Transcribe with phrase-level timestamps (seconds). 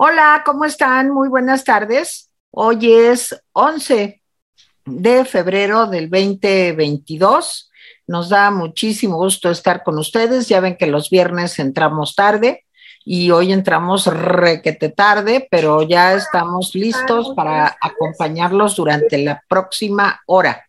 [0.00, 1.10] Hola, ¿cómo están?
[1.10, 2.30] Muy buenas tardes.
[2.52, 4.22] Hoy es 11
[4.84, 7.68] de febrero del 2022.
[8.06, 10.46] Nos da muchísimo gusto estar con ustedes.
[10.48, 12.64] Ya ven que los viernes entramos tarde
[13.04, 20.64] y hoy entramos requete tarde, pero ya estamos listos para acompañarlos durante la próxima hora.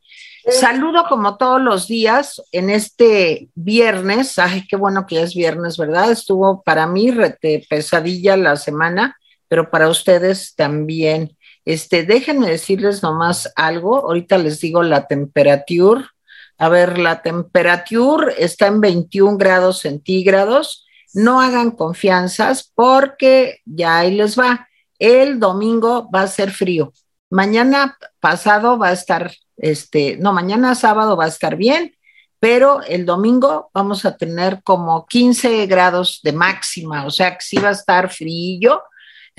[0.48, 4.40] Saludo como todos los días en este viernes.
[4.40, 6.10] Ay, qué bueno que ya es viernes, ¿verdad?
[6.10, 9.19] Estuvo para mí rete pesadilla la semana,
[9.50, 11.38] pero para ustedes también.
[11.66, 13.98] Este, déjenme decirles nomás algo.
[13.98, 16.10] Ahorita les digo la temperatura.
[16.58, 20.88] A ver, la temperatura está en 21 grados centígrados.
[21.14, 24.70] No hagan confianzas porque ya ahí les va.
[24.98, 26.94] El domingo va a ser frío.
[27.30, 31.94] Mañana pasado va a estar este, no, mañana sábado va a estar bien,
[32.40, 37.58] pero el domingo vamos a tener como 15 grados de máxima, o sea que sí
[37.58, 38.82] va a estar frío.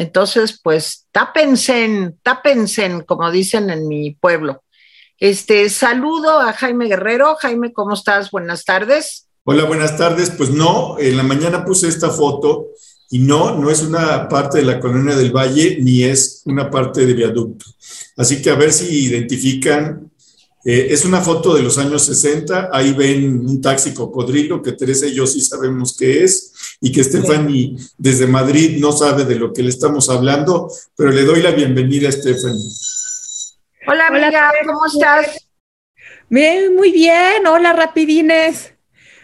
[0.01, 4.63] Entonces, pues tápense, tápense, como dicen en mi pueblo.
[5.19, 7.37] Este, saludo a Jaime Guerrero.
[7.39, 8.31] Jaime, ¿cómo estás?
[8.31, 9.27] Buenas tardes.
[9.45, 10.31] Hola, buenas tardes.
[10.31, 12.69] Pues no, en la mañana puse esta foto
[13.11, 17.05] y no, no es una parte de la colonia del Valle ni es una parte
[17.05, 17.67] de viaducto.
[18.17, 20.10] Así que a ver si identifican
[20.65, 25.07] eh, es una foto de los años 60, ahí ven un taxi cocodrilo que Teresa
[25.07, 29.53] y yo sí sabemos qué es y que Stephanie desde Madrid no sabe de lo
[29.53, 32.71] que le estamos hablando, pero le doy la bienvenida a Stephanie.
[33.87, 35.49] Hola amiga, ¿cómo estás?
[36.29, 38.75] Bien, muy bien, hola rapidines.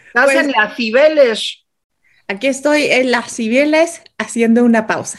[0.06, 1.66] Estás pues en las Cibeles.
[2.28, 5.18] Aquí estoy en las Cibeles haciendo una pausa.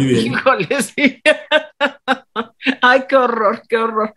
[0.00, 0.32] Muy bien.
[0.32, 1.22] Híjole, sí.
[2.82, 4.14] Ay, qué horror, qué horror.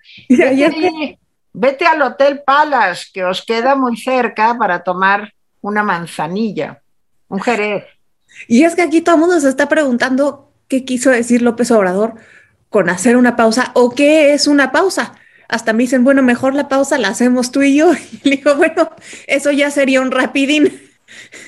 [1.56, 6.82] Vete, al Hotel Palace, que os queda muy cerca para tomar una manzanilla,
[7.28, 7.86] un jerez.
[8.48, 12.16] Y es que aquí todo el mundo se está preguntando qué quiso decir López Obrador
[12.70, 15.14] con hacer una pausa o qué es una pausa.
[15.48, 17.92] Hasta me dicen, bueno, mejor la pausa la hacemos tú y yo.
[18.24, 18.90] Y le digo, bueno,
[19.28, 20.82] eso ya sería un rapidín.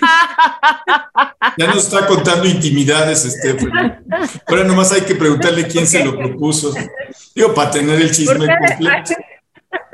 [1.58, 4.00] Ya nos está contando intimidades, Stephanie.
[4.46, 6.74] Ahora nomás hay que preguntarle quién se lo propuso.
[7.34, 9.14] Digo, para tener el chisme completo.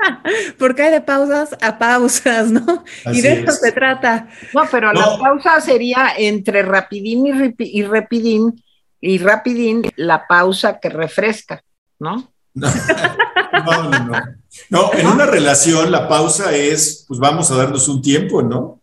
[0.58, 2.84] Porque hay de pausas a pausas, ¿no?
[3.06, 4.28] y de eso se trata.
[4.52, 8.62] No, pero la pausa sería entre rapidín y, y rapidín,
[9.00, 11.62] y rapidín la pausa que refresca,
[12.00, 12.32] ¿no?
[12.54, 12.70] No,
[13.62, 14.12] no, no.
[14.70, 18.81] No, en una relación la pausa es, pues vamos a darnos un tiempo, ¿no?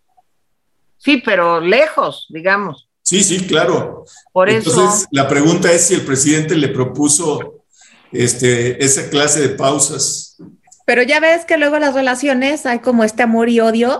[0.99, 2.87] Sí, pero lejos, digamos.
[3.01, 4.05] Sí, sí, claro.
[4.31, 7.63] Por Entonces, la pregunta es si el presidente le propuso
[8.11, 10.37] este, esa clase de pausas.
[10.85, 13.97] Pero ya ves que luego las relaciones hay como este amor y odio,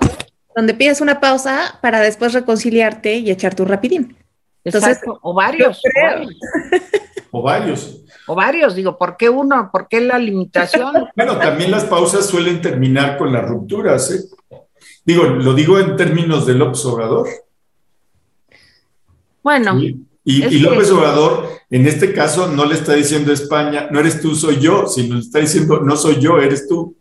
[0.56, 4.18] donde pides una pausa para después reconciliarte y echar tu rapidín.
[4.64, 5.82] Entonces, o varios.
[7.32, 8.02] O varios.
[8.26, 9.70] O varios, digo, ¿por qué uno?
[9.72, 11.09] ¿Por qué la limitación?
[11.16, 14.20] bueno, también las pausas suelen terminar con las rupturas, ¿eh?
[15.06, 17.28] Digo, lo digo en términos de López Obrador.
[19.42, 19.80] Bueno.
[20.26, 24.36] Y, López Obrador, en este caso, no le está diciendo a España, no eres tú,
[24.36, 26.96] soy yo, sino le está diciendo, no soy yo, eres tú.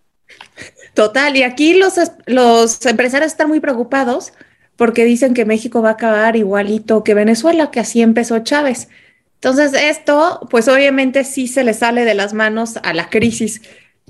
[0.95, 1.95] Total, y aquí los,
[2.27, 4.33] los empresarios están muy preocupados
[4.77, 8.89] porque dicen que México va a acabar igualito que Venezuela, que así empezó Chávez.
[9.35, 13.61] Entonces, esto, pues obviamente sí se le sale de las manos a la crisis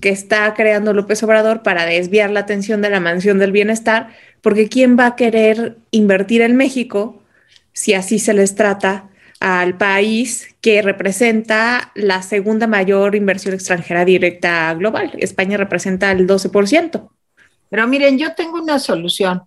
[0.00, 4.08] que está creando López Obrador para desviar la atención de la mansión del bienestar,
[4.40, 7.22] porque ¿quién va a querer invertir en México
[7.72, 9.08] si así se les trata
[9.40, 15.12] al país que representa la segunda mayor inversión extranjera directa global?
[15.18, 17.10] España representa el 12%.
[17.70, 19.42] Pero miren, yo tengo una solución.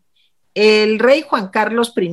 [0.53, 2.11] El rey Juan Carlos I,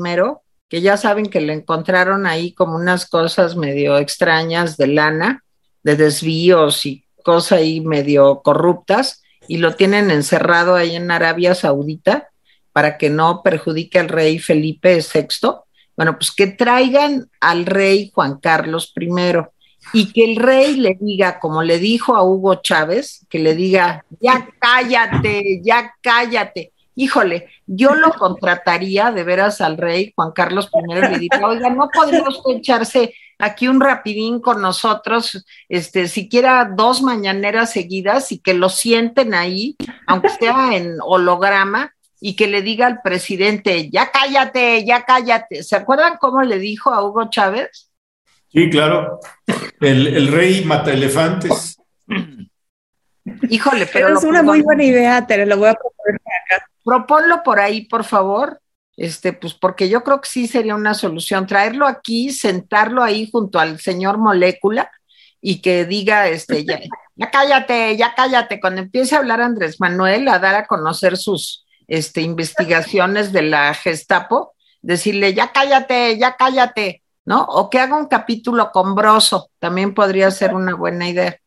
[0.69, 5.45] que ya saben que le encontraron ahí como unas cosas medio extrañas de lana,
[5.83, 12.31] de desvíos y cosas ahí medio corruptas y lo tienen encerrado ahí en Arabia Saudita
[12.73, 15.29] para que no perjudique al rey Felipe VI.
[15.95, 19.11] Bueno, pues que traigan al rey Juan Carlos I
[19.93, 24.07] y que el rey le diga, como le dijo a Hugo Chávez, que le diga,
[24.21, 26.73] ya cállate, ya cállate.
[26.95, 31.69] Híjole, yo lo contrataría de veras al rey Juan Carlos I y le diría, oiga,
[31.69, 38.55] no podríamos echarse aquí un rapidín con nosotros, este, siquiera dos mañaneras seguidas y que
[38.55, 39.77] lo sienten ahí,
[40.07, 45.63] aunque sea en holograma, y que le diga al presidente, ya cállate, ya cállate.
[45.63, 47.91] ¿Se acuerdan cómo le dijo a Hugo Chávez?
[48.49, 49.21] Sí, claro.
[49.81, 51.81] El, rey mata elefantes.
[53.49, 54.17] Híjole, pero.
[54.17, 56.67] es una muy buena idea, te lo voy a proponer acá.
[56.83, 58.61] Proponlo por ahí, por favor.
[58.99, 63.61] Este, pues porque yo creo que sí sería una solución traerlo aquí, sentarlo ahí junto
[63.61, 64.91] al señor Molécula
[65.41, 66.81] y que diga, este, ya,
[67.15, 71.65] ya cállate, ya cállate, cuando empiece a hablar Andrés Manuel, a dar a conocer sus
[71.87, 77.43] este, investigaciones de la Gestapo, decirle, ya cállate, ya cállate, ¿no?
[77.45, 81.39] O que haga un capítulo con Broso, también podría ser una buena idea.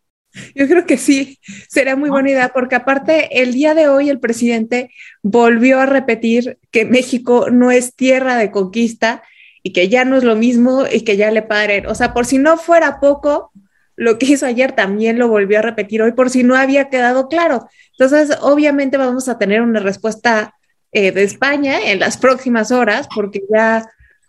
[0.55, 1.39] Yo creo que sí,
[1.69, 4.89] sería muy buena idea, porque aparte el día de hoy el presidente
[5.21, 9.23] volvió a repetir que México no es tierra de conquista
[9.63, 11.85] y que ya no es lo mismo y que ya le paren.
[11.85, 13.51] O sea, por si no fuera poco,
[13.95, 17.27] lo que hizo ayer también lo volvió a repetir hoy, por si no había quedado
[17.27, 17.67] claro.
[17.91, 20.55] Entonces, obviamente vamos a tener una respuesta
[20.91, 23.85] eh, de España en las próximas horas, porque ya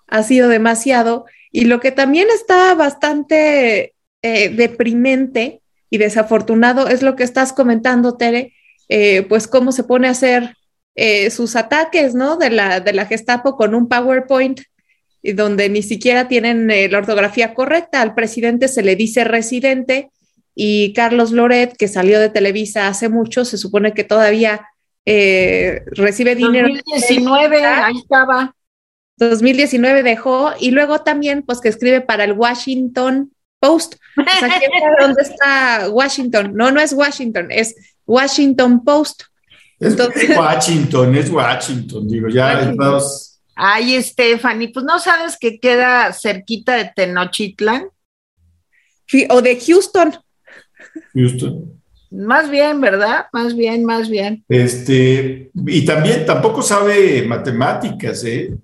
[0.09, 1.25] ha sido demasiado.
[1.51, 5.62] Y lo que también está bastante eh, deprimente
[5.93, 8.55] y desafortunado es lo que estás comentando, Tere,
[8.89, 10.57] eh, pues cómo se pone a hacer
[10.95, 12.39] eh, sus ataques, ¿no?
[12.39, 14.63] De la, de la Gestapo con un PowerPoint
[15.23, 18.01] y donde ni siquiera tienen eh, la ortografía correcta.
[18.01, 20.09] Al presidente se le dice residente
[20.55, 24.67] y Carlos Loret, que salió de Televisa hace mucho, se supone que todavía
[25.05, 26.69] recibe dinero.
[26.69, 28.57] 2019, ahí estaba.
[29.19, 33.31] 2019 dejó y luego también pues que escribe para el Washington
[33.63, 33.95] Post.
[34.17, 34.61] O sea,
[35.01, 36.53] dónde está Washington?
[36.55, 37.75] No, no es Washington, es
[38.05, 39.23] Washington Post.
[39.79, 39.97] Es
[40.37, 43.41] Washington, es Washington, digo, ya estamos.
[43.55, 47.89] Ay, Stephanie, pues no sabes que queda cerquita de Tenochtitlan.
[49.31, 50.15] O de Houston.
[51.15, 51.81] Houston.
[52.11, 53.27] Más bien, ¿verdad?
[53.33, 54.45] Más bien, más bien.
[54.49, 58.55] Este, y también tampoco sabe matemáticas, ¿eh?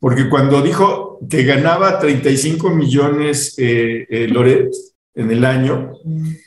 [0.00, 4.70] Porque cuando dijo que ganaba 35 millones eh, eh, Loret
[5.14, 5.92] en el año,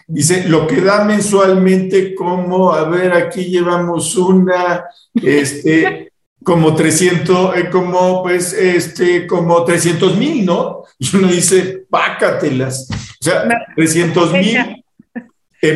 [0.08, 4.86] dice, lo que da mensualmente como, a ver, aquí llevamos una,
[5.22, 6.12] este,
[6.44, 10.84] como 300, eh, como pues, este, como 300 mil, ¿no?
[10.98, 12.88] Y uno dice, pácatelas.
[12.90, 14.84] O sea, 300 mil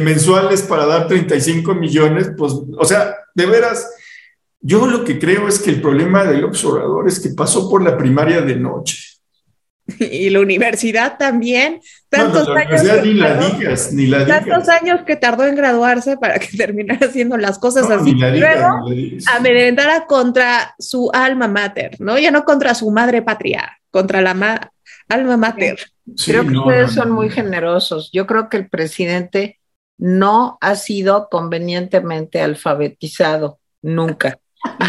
[0.01, 3.87] mensuales para dar 35 millones, pues, o sea, de veras,
[4.61, 7.97] yo lo que creo es que el problema del observador es que pasó por la
[7.97, 9.17] primaria de noche.
[9.99, 11.79] Y la universidad también.
[12.09, 16.47] Tantos años ni la digas, ni la Tantos años que tardó en graduarse para que
[16.57, 18.13] terminara haciendo las cosas así.
[18.13, 18.85] Ni la Luego,
[19.27, 22.17] a contra su alma mater, ¿no?
[22.17, 24.71] Ya no contra su madre patria, contra la
[25.09, 25.79] alma mater.
[26.25, 28.09] creo que ustedes son muy generosos.
[28.11, 29.59] Yo creo que el presidente
[29.97, 34.39] no ha sido convenientemente alfabetizado, nunca.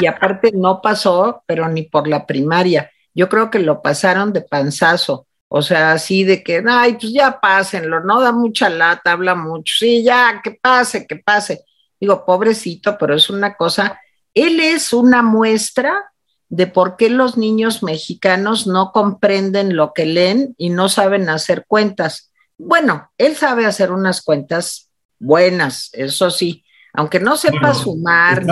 [0.01, 2.91] Y aparte no pasó, pero ni por la primaria.
[3.15, 5.27] Yo creo que lo pasaron de panzazo.
[5.49, 9.77] O sea, así de que, ay, pues ya pásenlo, no da mucha lata, habla mucho,
[9.79, 11.65] sí, ya, que pase, que pase.
[11.99, 13.99] Digo, pobrecito, pero es una cosa,
[14.35, 16.13] él es una muestra
[16.51, 21.65] de por qué los niños mexicanos no comprenden lo que leen y no saben hacer
[21.67, 22.31] cuentas.
[22.59, 28.45] Bueno, él sabe hacer unas cuentas buenas, eso sí, aunque no sepa sumar.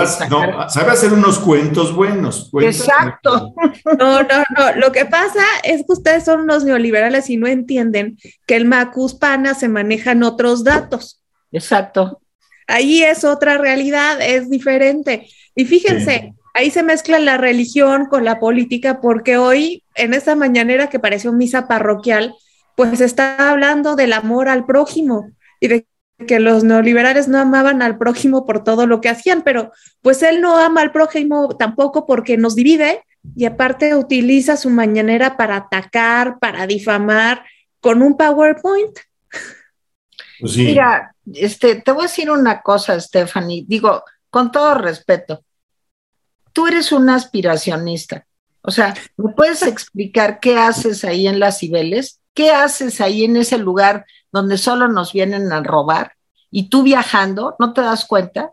[0.69, 2.51] sabe hacer unos cuentos buenos.
[2.61, 3.55] Exacto.
[3.99, 4.73] No, no, no.
[4.77, 9.55] Lo que pasa es que ustedes son unos neoliberales y no entienden que el Macuspana
[9.55, 11.23] se manejan otros datos.
[11.53, 12.21] Exacto.
[12.67, 15.29] Ahí es otra realidad, es diferente.
[15.55, 20.89] Y fíjense, ahí se mezcla la religión con la política, porque hoy, en esta mañanera
[20.89, 22.35] que pareció misa parroquial,
[22.75, 25.87] pues está hablando del amor al prójimo y de
[26.27, 30.41] que los neoliberales no amaban al prójimo por todo lo que hacían, pero pues él
[30.41, 33.05] no ama al prójimo tampoco porque nos divide
[33.35, 37.45] y aparte utiliza su mañanera para atacar, para difamar
[37.81, 38.99] con un PowerPoint.
[40.41, 45.45] Pues Mira, este, te voy a decir una cosa, Stephanie, digo, con todo respeto,
[46.53, 48.27] tú eres una aspiracionista.
[48.63, 52.21] O sea, ¿me puedes explicar qué haces ahí en las Cibeles?
[52.35, 54.05] ¿Qué haces ahí en ese lugar
[54.37, 56.13] donde solo nos vienen a robar?
[56.51, 58.53] Y tú viajando, ¿no te das cuenta?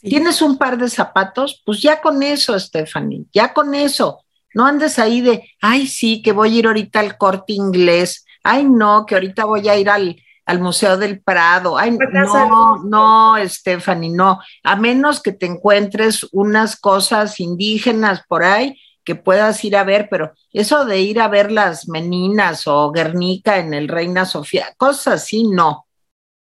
[0.00, 4.22] Tienes un par de zapatos, pues ya con eso, Stephanie, ya con eso.
[4.54, 8.24] No andes ahí de, ay, sí, que voy a ir ahorita al corte inglés.
[8.44, 11.76] Ay, no, que ahorita voy a ir al, al Museo del Prado.
[11.76, 14.40] Ay, no, no, Stephanie, no.
[14.62, 20.08] A menos que te encuentres unas cosas indígenas por ahí, que puedas ir a ver,
[20.10, 25.22] pero eso de ir a ver las meninas o Guernica en el Reina Sofía, cosas
[25.22, 25.86] así, no,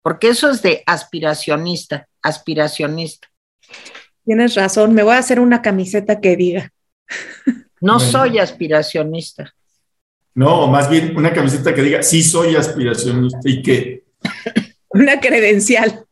[0.02, 3.28] porque eso es de aspiracionista, aspiracionista.
[4.24, 6.72] Tienes razón, me voy a hacer una camiseta que diga.
[7.80, 9.54] No soy aspiracionista.
[10.34, 14.04] No, más bien una camiseta que diga, sí soy aspiracionista y qué.
[14.88, 16.04] una credencial.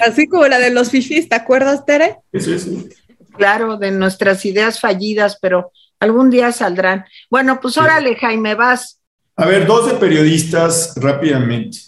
[0.00, 2.18] Así como la de los fifis, ¿te acuerdas, Tere?
[2.34, 2.88] Sí, sí.
[3.36, 7.04] Claro, de nuestras ideas fallidas, pero algún día saldrán.
[7.30, 9.00] Bueno, pues órale, Jaime, vas.
[9.36, 11.78] A ver, dos de periodistas rápidamente.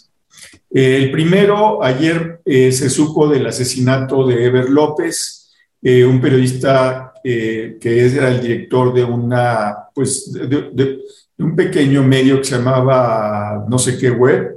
[0.77, 7.13] Eh, el primero, ayer eh, se supo del asesinato de Ever López, eh, un periodista
[7.23, 10.99] que era el director de una, pues, de,
[11.39, 14.53] un pequeño medio que se llamaba no sé qué web,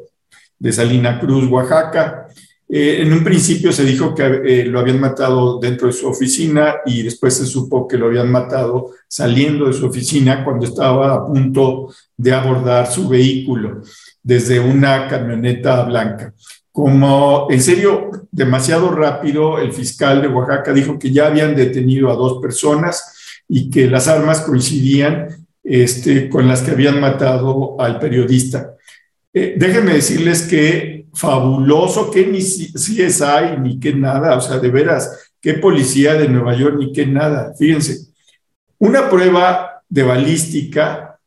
[0.59, 2.18] de Salina Cruz, Oaxaca.
[2.71, 7.35] En un principio se dijo que lo habían matado dentro de su oficina y después
[7.35, 12.33] se supo que lo habían matado saliendo de su oficina cuando estaba a punto de
[12.35, 13.81] abordar su vehículo
[14.23, 16.35] desde una camioneta blanca.
[16.71, 22.17] Como en serio, demasiado rápido, el fiscal de Oaxaca dijo que ya habían detenido a
[22.17, 28.75] dos personas y que las armas coincidían este, con las que habían matado al periodista.
[29.33, 35.33] Eh, déjenme decirles que fabuloso, que ni CSI ni que nada, o sea, de veras,
[35.41, 37.55] qué policía de Nueva York ni qué nada.
[37.59, 38.09] Fíjense,
[38.79, 41.19] una prueba de balística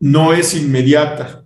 [0.00, 1.44] no es inmediata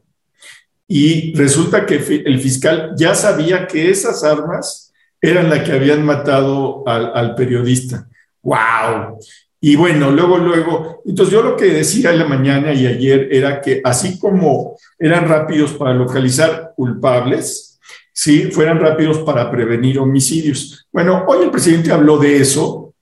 [0.86, 6.86] y resulta que el fiscal ya sabía que esas armas eran las que habían matado
[6.86, 8.06] al, periodista.
[8.42, 9.18] ¡Wow!
[9.66, 13.62] Y bueno, luego, luego, entonces yo lo que decía en la mañana y ayer era
[13.62, 17.80] que así como eran rápidos para localizar culpables,
[18.12, 20.86] sí, fueran rápidos para prevenir homicidios.
[20.92, 22.92] Bueno, hoy el presidente habló de eso.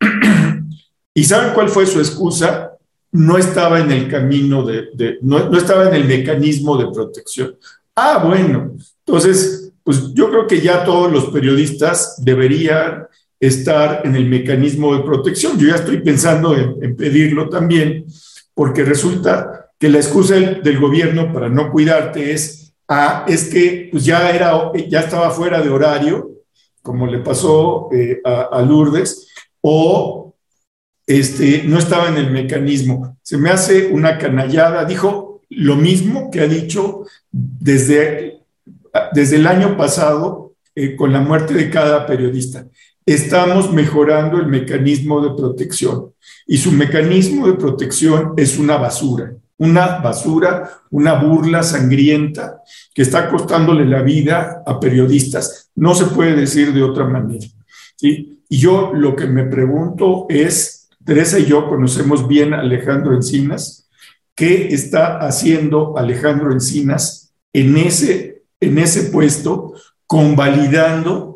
[1.14, 2.70] ¿Y saben cuál fue su excusa?
[3.12, 7.56] no estaba en el camino de, no, estaba en el mecanismo de protección.
[7.94, 13.06] Ah, bueno, entonces, pues yo creo que ya todos los periodistas deberían
[13.40, 15.58] estar en el mecanismo de protección.
[15.58, 18.04] Yo ya estoy pensando en, pedirlo también,
[18.54, 24.04] porque resulta que la excusa del, gobierno para no cuidarte es, ah, es que pues
[24.04, 26.30] ya, era, ya estaba fuera de horario,
[26.82, 29.28] como le pasó eh, a, Lourdes,
[29.62, 30.34] o
[31.06, 33.16] este, no estaba en el mecanismo.
[33.22, 34.84] Se me hace una canallada.
[34.84, 38.40] Dijo lo mismo que ha dicho desde,
[39.12, 42.66] desde el año pasado eh, con la muerte de cada periodista.
[43.10, 46.14] Estamos mejorando el mecanismo de protección
[46.46, 52.62] y su mecanismo de protección es una basura, una basura, una burla sangrienta
[52.94, 55.72] que está costándole la vida a periodistas.
[55.74, 57.44] No se puede decir de otra manera.
[57.96, 58.44] ¿sí?
[58.48, 63.88] Y yo lo que me pregunto es Teresa y yo conocemos bien a Alejandro Encinas.
[64.36, 69.74] ¿Qué está haciendo Alejandro Encinas en ese, en ese puesto,
[70.06, 71.29] convalidando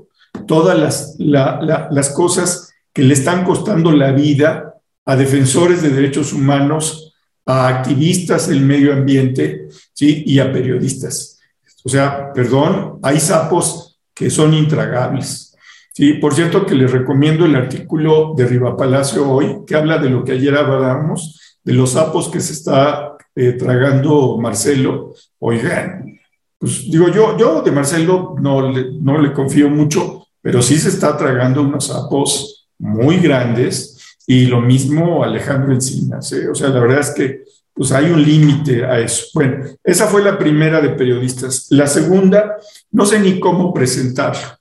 [0.46, 4.74] todas las, las cosas que le están costando la vida
[5.04, 7.14] a defensores de derechos humanos,
[7.46, 10.22] a activistas del medio ambiente ¿sí?
[10.26, 11.38] y a periodistas?
[11.84, 15.54] O sea, perdón, hay sapos que son intragables.
[15.92, 20.10] Sí, por cierto que les recomiendo el artículo de Riva Palacio hoy, que habla de
[20.10, 25.14] lo que ayer hablábamos, de los sapos que se está eh, tragando Marcelo.
[25.38, 26.18] Oigan,
[26.58, 31.16] pues digo yo, yo de Marcelo no no le confío mucho, pero sí se está
[31.16, 36.30] tragando unos sapos muy grandes y lo mismo Alejandro Encinas.
[36.32, 36.50] ¿eh?
[36.50, 39.24] O sea, la verdad es que pues hay un límite a eso.
[39.32, 41.68] Bueno, esa fue la primera de periodistas.
[41.70, 42.56] La segunda,
[42.90, 44.60] no sé ni cómo presentarla.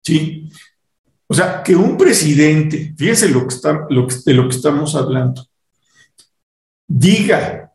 [0.00, 0.48] ¿sí?
[1.26, 5.44] O sea, que un presidente, fíjense lo que está, lo de lo que estamos hablando,
[6.86, 7.72] diga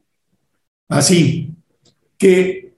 [0.88, 1.54] así,
[2.18, 2.76] que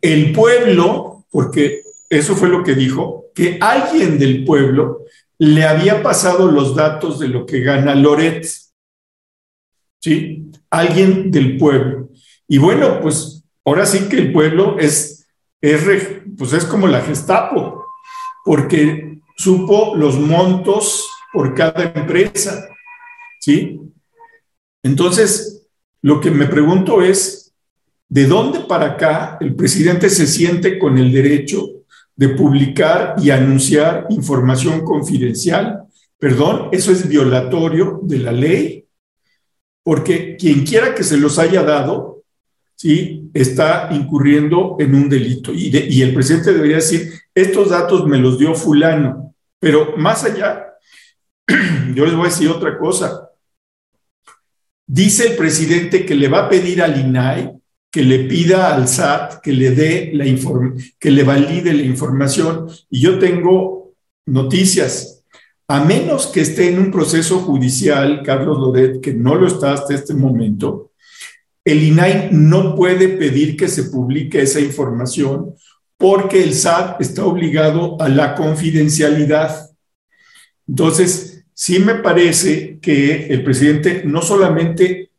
[0.00, 5.04] el pueblo, porque eso fue lo que dijo, que alguien del pueblo
[5.38, 8.46] le había pasado los datos de lo que gana Loret.
[10.00, 10.50] ¿Sí?
[10.70, 12.10] Alguien del pueblo.
[12.48, 15.26] Y bueno, pues ahora sí que el pueblo es,
[15.60, 15.82] es,
[16.36, 17.82] pues es como la Gestapo
[18.44, 22.68] porque supo los montos por cada empresa,
[23.40, 23.80] ¿sí?
[24.82, 25.66] Entonces,
[26.02, 27.54] lo que me pregunto es,
[28.08, 31.81] ¿de dónde para acá el presidente se siente con el derecho
[32.16, 35.84] de publicar y anunciar información confidencial?
[36.18, 38.86] Perdón, eso es violatorio de la ley,
[39.82, 42.22] porque quien quiera que se los haya dado,
[42.76, 43.30] ¿sí?
[43.34, 45.52] está incurriendo en un delito.
[45.52, 50.74] Y, el presidente debería decir, estos datos me los dio fulano, pero más allá,
[51.94, 53.30] yo les voy a decir otra cosa.
[54.86, 57.61] Dice el presidente que le va a pedir al INAI
[57.92, 60.24] que le pida al SAT que le dé la
[60.98, 62.66] que le valide la información.
[62.88, 63.92] Y yo tengo
[64.24, 65.22] noticias.
[65.68, 69.94] A menos que esté en un proceso judicial, Carlos Loret, que no lo está hasta
[69.94, 70.92] este momento,
[71.64, 75.54] el INAI no puede pedir que se publique esa información
[75.98, 79.70] porque el SAT está obligado a la confidencialidad.
[80.66, 85.11] Entonces, sí me parece que el presidente no solamente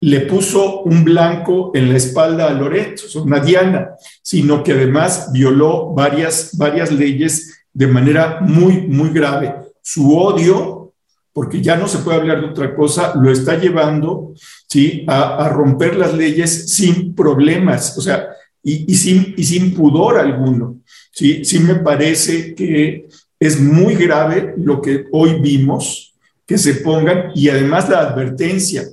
[0.00, 3.90] le puso un blanco en la espalda a Loret, una diana,
[4.22, 9.54] sino que además violó varias, varias leyes de manera muy, muy grave.
[9.82, 10.92] Su odio,
[11.32, 14.34] porque ya no se puede hablar de otra cosa, lo está llevando
[14.68, 15.04] ¿sí?
[15.08, 18.28] a, romper las leyes sin problemas, o sea,
[18.62, 20.80] y, sin, y sin pudor alguno.
[21.12, 21.44] ¿sí?
[21.44, 23.08] sí me parece que
[23.40, 26.14] es muy grave lo que hoy vimos,
[26.46, 28.84] que se pongan, y además la advertencia,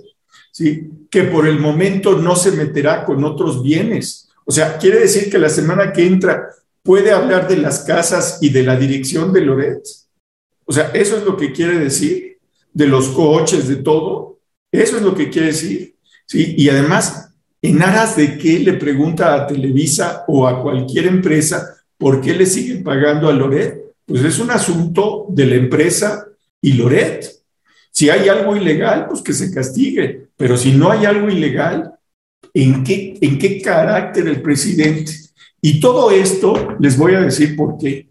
[0.56, 0.90] ¿sí?
[1.10, 4.30] que por el momento no se meterá con otros bienes.
[4.46, 6.48] O sea, quiere decir que la semana que entra
[6.82, 9.84] puede hablar de las casas y de la dirección de Loret.
[10.64, 12.38] O sea, eso es lo que quiere decir,
[12.72, 14.40] de los coches, de todo.
[14.72, 15.96] Eso es lo que quiere decir.
[16.26, 16.56] ¿sí?
[16.58, 22.22] Y además, en aras de qué le pregunta a Televisa o a cualquier empresa por
[22.22, 26.28] qué le siguen pagando a Loret, pues es un asunto de la empresa
[26.62, 27.45] y Loret.
[27.96, 31.94] Si hay algo ilegal, pues que se castigue, pero si no hay algo ilegal,
[32.54, 35.14] ¿en qué, en qué carácter el presidente?
[35.62, 38.10] Y todo esto les voy a decir por qué.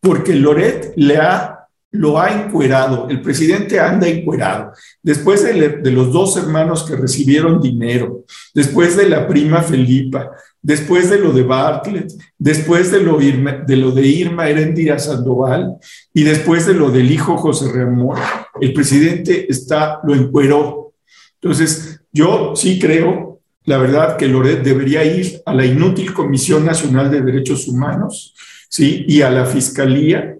[0.00, 1.56] Porque Loret le ha
[1.92, 4.72] lo ha encuerado, el presidente anda encuerado.
[5.02, 10.30] Después de, de, los dos hermanos que recibieron dinero, después de la prima Felipa,
[10.62, 15.76] después de lo de Bartlett, después de lo, de, lo de Irma Erendira Sandoval
[16.12, 18.18] y después de lo del hijo José Ramón,
[18.60, 20.92] el presidente está, lo encueró.
[21.40, 27.10] Entonces, yo sí creo, la verdad, que Loret debería ir a la inútil Comisión Nacional
[27.10, 28.34] de Derechos Humanos,
[28.68, 29.04] ¿sí?
[29.08, 30.36] Y a la Fiscalía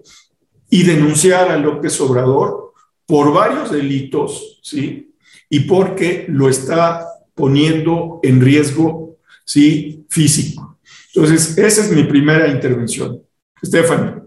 [0.69, 2.73] y denunciar a López Obrador
[3.05, 5.13] por varios delitos, ¿sí?
[5.49, 9.00] Y porque lo está poniendo en riesgo
[9.51, 10.05] ¿sí?
[10.09, 10.79] físico.
[11.13, 13.21] Entonces, esa es mi primera intervención.
[13.63, 14.21] Stephanie.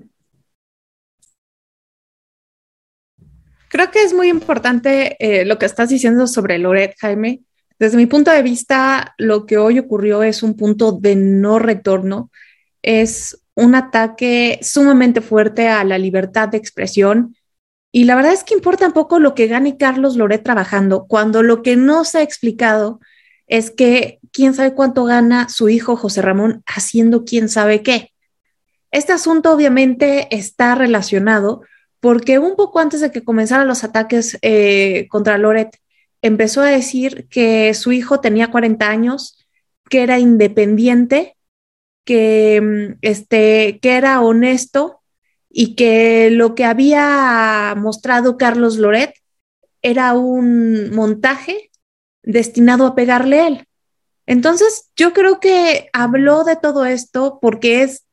[3.68, 7.40] Creo que es muy importante eh, lo que estás diciendo sobre Loret, Jaime.
[7.78, 12.30] Desde mi punto de vista, lo que hoy ocurrió es un punto de no retorno.
[12.82, 17.34] Es un ataque sumamente fuerte a la libertad de expresión.
[17.90, 21.42] Y la verdad es que importa un poco lo que gane Carlos Loret trabajando, cuando
[21.42, 23.00] lo que no se ha explicado
[23.46, 28.10] es que quién sabe cuánto gana su hijo José Ramón haciendo quién sabe qué.
[28.90, 31.62] Este asunto obviamente está relacionado
[32.00, 35.70] porque un poco antes de que comenzaran los ataques eh, contra Loret,
[36.20, 39.38] empezó a decir que su hijo tenía 40 años,
[39.88, 41.36] que era independiente,
[42.04, 45.00] que, mm, este, que era honesto
[45.48, 49.14] y que lo que había mostrado Carlos Loret
[49.80, 51.70] era un montaje
[52.22, 53.66] destinado a pegarle a él.
[54.26, 58.06] Entonces, yo creo que habló de todo esto porque es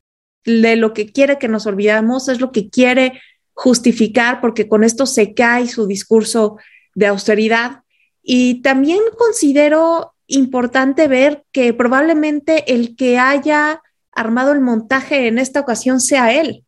[0.44, 3.20] de lo que quiere que nos olvidamos, es lo que quiere
[3.54, 6.58] justificar, porque con esto se cae su discurso
[6.94, 7.82] de austeridad.
[8.22, 15.60] Y también considero importante ver que probablemente el que haya armado el montaje en esta
[15.60, 16.64] ocasión sea él.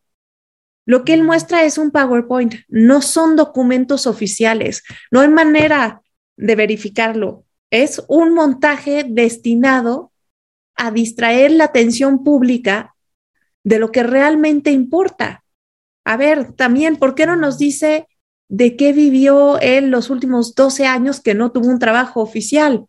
[0.86, 6.02] Lo que él muestra es un PowerPoint, no son documentos oficiales, no hay manera
[6.36, 10.12] de verificarlo es un montaje destinado
[10.76, 12.94] a distraer la atención pública
[13.64, 15.44] de lo que realmente importa.
[16.04, 18.06] A ver, también, ¿por qué no nos dice
[18.48, 22.86] de qué vivió él los últimos 12 años que no tuvo un trabajo oficial?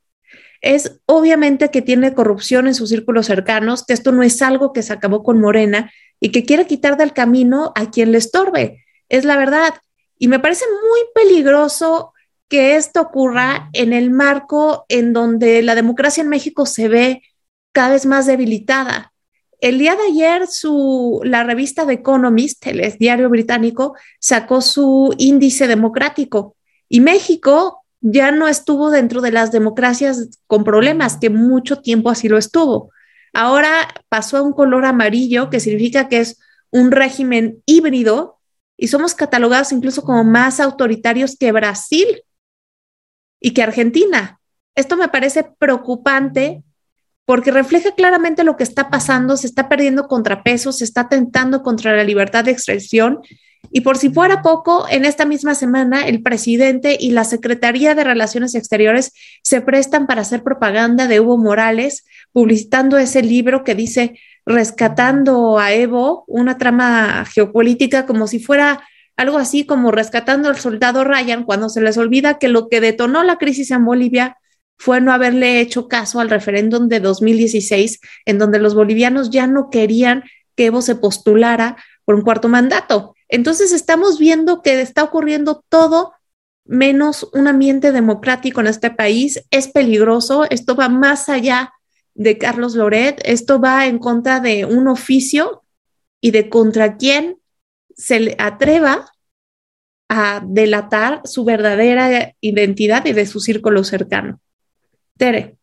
[0.61, 4.83] Es obviamente que tiene corrupción en sus círculos cercanos, que esto no es algo que
[4.83, 8.85] se acabó con Morena y que quiere quitar del camino a quien le estorbe.
[9.09, 9.73] Es la verdad.
[10.19, 12.13] Y me parece muy peligroso
[12.47, 17.23] que esto ocurra en el marco en donde la democracia en México se ve
[17.71, 19.11] cada vez más debilitada.
[19.59, 25.67] El día de ayer, su, la revista The Economist, el diario británico, sacó su índice
[25.67, 26.55] democrático
[26.87, 32.29] y México ya no estuvo dentro de las democracias con problemas, que mucho tiempo así
[32.29, 32.91] lo estuvo.
[33.33, 38.37] Ahora pasó a un color amarillo, que significa que es un régimen híbrido
[38.77, 42.21] y somos catalogados incluso como más autoritarios que Brasil,
[43.45, 44.39] y que Argentina.
[44.73, 46.63] Esto me parece preocupante
[47.25, 51.95] porque refleja claramente lo que está pasando, se está perdiendo contrapesos, se está atentando contra
[51.95, 53.19] la libertad de expresión.
[53.69, 58.03] Y por si fuera poco, en esta misma semana el presidente y la Secretaría de
[58.03, 59.11] Relaciones Exteriores
[59.43, 65.71] se prestan para hacer propaganda de Evo Morales, publicitando ese libro que dice Rescatando a
[65.71, 68.81] Evo, una trama geopolítica como si fuera
[69.17, 73.23] algo así como rescatando al soldado Ryan cuando se les olvida que lo que detonó
[73.23, 74.37] la crisis en Bolivia
[74.77, 79.69] fue no haberle hecho caso al referéndum de 2016, en donde los bolivianos ya no
[79.69, 80.23] querían
[80.55, 83.15] que Evo se postulara por un cuarto mandato.
[83.29, 86.13] Entonces estamos viendo que está ocurriendo todo
[86.65, 89.45] menos un ambiente democrático en este país.
[89.51, 91.71] Es peligroso, esto va más allá
[92.13, 95.63] de Carlos Loret, esto va en contra de un oficio
[96.21, 97.37] y de contra quien
[97.95, 99.11] se le atreva
[100.09, 104.39] a delatar su verdadera identidad y de su círculo cercano.
[105.17, 105.57] Tere.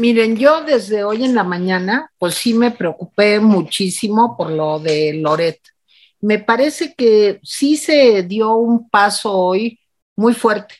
[0.00, 5.14] Miren, yo desde hoy en la mañana, pues sí me preocupé muchísimo por lo de
[5.14, 5.60] Loret.
[6.20, 9.78] Me parece que sí se dio un paso hoy
[10.14, 10.76] muy fuerte,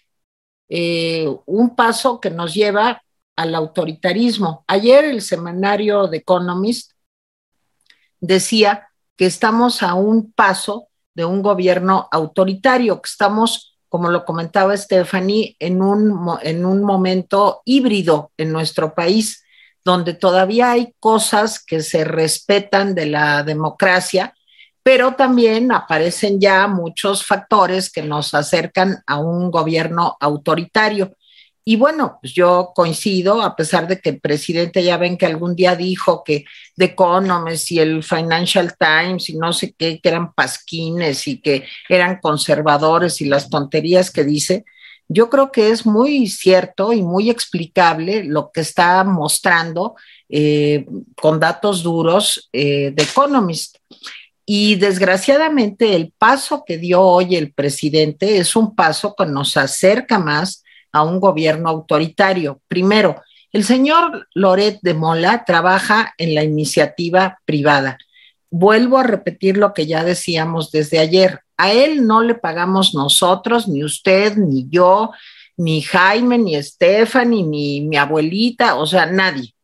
[0.69, 3.03] eh, un paso que nos lleva
[3.37, 4.65] al autoritarismo.
[4.69, 6.93] Ayer el semanario The Economist
[8.21, 14.77] decía que estamos a un paso de un gobierno autoritario, que estamos, como lo comentaba
[14.77, 19.45] Stephanie, en un, en un momento híbrido en nuestro país,
[19.85, 24.35] donde todavía hay cosas que se respetan de la democracia,
[24.83, 31.15] pero también aparecen ya muchos factores que nos acercan a un gobierno autoritario.
[31.69, 35.55] Y bueno, pues yo coincido, a pesar de que el presidente ya ven que algún
[35.55, 36.47] día dijo que
[36.79, 41.67] The Economist y el Financial Times y no sé qué, que eran pasquines y que
[41.91, 44.65] eran conservadores y las tonterías que dice,
[45.09, 49.95] yo creo que es muy cierto y muy explicable lo que está mostrando
[50.31, 50.87] eh,
[51.21, 53.77] con datos duros eh, The Economist.
[54.47, 60.19] Y desgraciadamente el paso que dio hoy el presidente es un paso que nos acerca
[60.19, 62.61] más a un gobierno autoritario.
[62.68, 63.22] Primero,
[63.53, 67.98] el señor Loret de Mola trabaja en la iniciativa privada.
[68.51, 71.40] Vuelvo a repetir lo que ya decíamos desde ayer.
[71.57, 75.11] A él no le pagamos nosotros, ni usted, ni yo,
[75.57, 79.55] ni Jaime, ni Stephanie, ni mi abuelita, o sea, nadie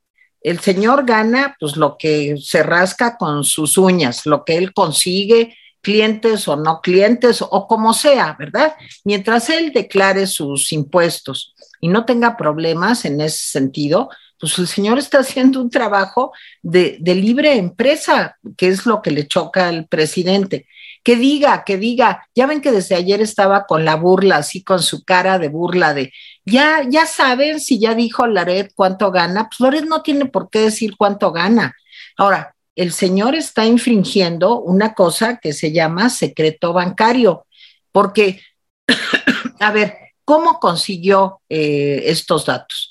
[0.45, 5.57] el señor gana pues lo que se rasca con sus uñas, lo que él consigue,
[5.85, 8.75] clientes o no clientes o como sea, ¿verdad?
[9.05, 14.09] Mientras él declare sus impuestos y no tenga problemas en ese sentido,
[14.41, 19.29] pues el señor está haciendo un trabajo de, libre empresa, que es lo que le
[19.29, 20.67] choca al presidente
[21.05, 24.83] que diga, que diga, ya ven que desde ayer estaba con la burla, así con
[24.83, 26.15] su cara de burla de,
[26.47, 30.61] ya, ya saben si ya dijo Laret cuánto gana, pues Loret no tiene por qué
[30.61, 31.75] decir cuánto gana.
[32.17, 37.47] Ahora, el señor está infringiendo una cosa que se llama secreto bancario,
[37.93, 38.41] porque,
[39.61, 42.91] a ver, ¿cómo consiguió eh, estos datos?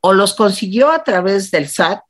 [0.00, 2.00] O los consiguió a través del SAT,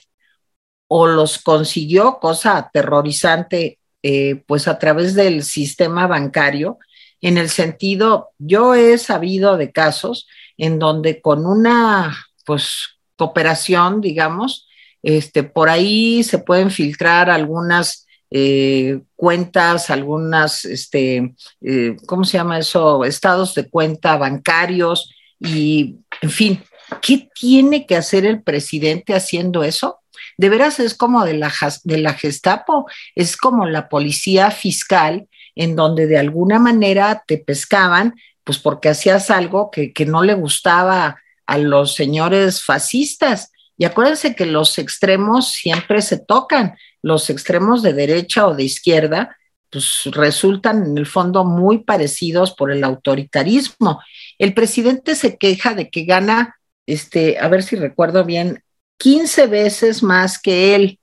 [0.89, 6.79] o los consiguió, cosa aterrorizante, eh, pues a través del sistema bancario,
[7.21, 14.69] en el sentido, yo he sabido de casos en donde con una, pues, cooperación, digamos,
[15.05, 22.59] este, por ahí se pueden filtrar algunas eh, cuentas, algunas, este, eh, ¿cómo se llama
[22.59, 23.05] eso?
[23.05, 26.65] Estados de cuenta bancarios y, en fin,
[27.01, 30.01] ¿qué tiene que hacer el presidente haciendo eso?
[30.37, 31.53] de veras es como de la,
[31.85, 38.15] de la Gestapo, es como la policía fiscal en donde de alguna manera te pescaban,
[38.43, 43.53] pues porque hacías algo que, que no le gustaba a los señores fascistas.
[43.77, 49.37] Y acuérdense que los extremos siempre se tocan, los extremos de derecha o de izquierda,
[49.71, 54.01] pues resultan en el fondo muy parecidos por el autoritarismo.
[54.39, 56.57] El presidente se queja de que gana,
[56.87, 58.63] este, a ver si recuerdo bien,
[58.99, 61.01] 15 veces más que él.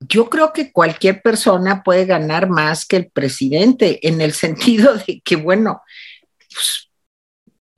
[0.00, 5.22] Yo creo que cualquier persona puede ganar más que el presidente en el sentido de
[5.24, 5.80] que, bueno,
[6.52, 6.89] pues,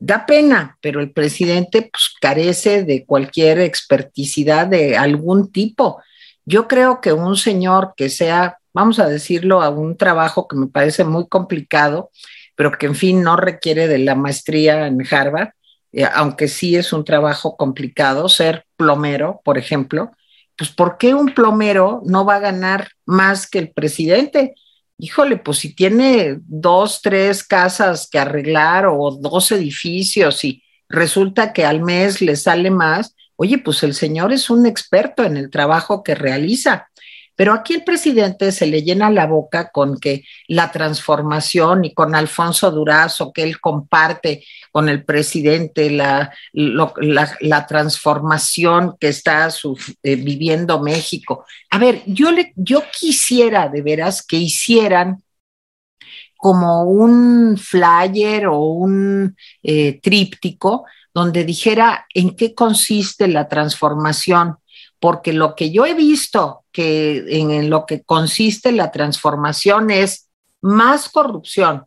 [0.04, 6.02] da pena, pero el presidente pues, carece de cualquier experticidad de algún tipo.
[6.44, 10.66] Yo creo que un señor que sea, vamos a decirlo, a un trabajo que me
[10.66, 12.10] parece muy complicado,
[12.56, 15.50] pero que en fin no requiere de la maestría en Harvard,
[15.92, 20.10] eh, aunque sí es un trabajo complicado, ser plomero, por ejemplo,
[20.56, 24.54] pues ¿por qué un plomero no va a ganar más que el presidente?
[24.98, 31.64] Híjole, pues si tiene dos, tres casas que arreglar o dos edificios y resulta que
[31.64, 36.02] al mes le sale más, oye, pues el señor es un experto en el trabajo
[36.02, 36.88] que realiza.
[37.34, 42.14] Pero aquí el presidente se le llena la boca con que la transformación y con
[42.14, 49.48] Alfonso Durazo, que él comparte con el presidente, la, la, transformación que está
[50.02, 51.44] eh, viviendo México.
[51.70, 55.22] A ver, yo, le, yo quisiera de veras que hicieran
[56.36, 64.56] como un flyer o un eh, tríptico donde dijera en qué consiste la transformación
[65.02, 71.08] porque lo que yo he visto que en lo que consiste la transformación es más
[71.08, 71.86] corrupción,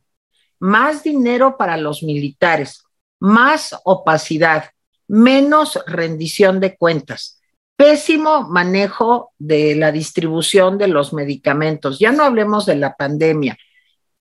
[0.60, 2.84] más dinero para los militares,
[3.22, 4.66] más opacidad,
[5.08, 7.40] menos rendición de cuentas,
[7.78, 12.00] pésimo manejo de la distribución de los medicamentos.
[12.00, 13.58] Ya no hablemos de la pandemia,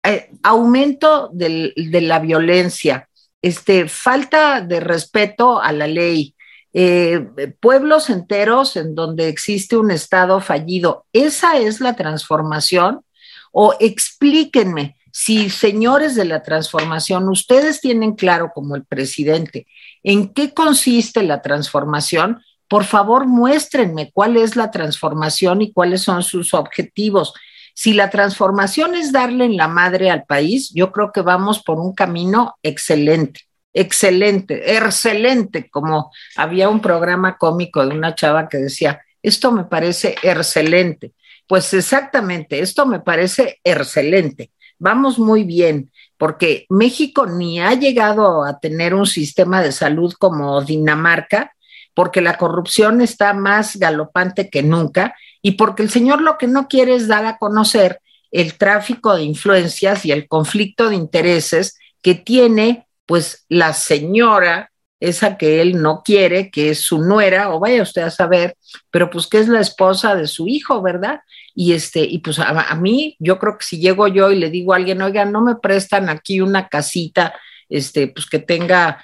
[0.04, 3.08] eh, aumento de la violencia,
[3.42, 6.33] este, falta de respeto a la ley,
[6.74, 7.24] eh,
[7.60, 11.06] pueblos enteros en donde existe un Estado fallido.
[11.12, 13.04] ¿Esa es la transformación?
[13.52, 19.68] O explíquenme si, señores de la transformación, ustedes tienen claro como el presidente
[20.02, 26.24] en qué consiste la transformación, por favor muéstrenme cuál es la transformación y cuáles son
[26.24, 27.32] sus objetivos.
[27.74, 31.78] Si la transformación es darle en la madre al país, yo creo que vamos por
[31.78, 33.42] un camino excelente,
[33.74, 40.14] excelente, excelente, como había un programa cómico de una chava que decía, esto me parece
[40.22, 41.12] excelente.
[41.46, 48.58] Pues exactamente, esto me parece excelente vamos muy bien, porque México ni ha llegado a
[48.60, 51.54] tener un sistema de salud como Dinamarca,
[51.94, 56.68] porque la corrupción está más galopante que nunca y porque el señor lo que no
[56.68, 62.14] quiere es dar a conocer el tráfico de influencias y el conflicto de intereses que
[62.14, 67.82] tiene pues la señora esa que él no quiere, que es su nuera, o vaya
[67.82, 68.56] usted a saber,
[68.90, 71.20] pero pues que es la esposa de su hijo, ¿verdad?
[71.54, 74.72] Y este, y pues a, mí, yo creo que si llego yo y le digo
[74.72, 77.34] a alguien, oiga, no me prestan aquí una casita,
[77.68, 79.00] este, pues que tenga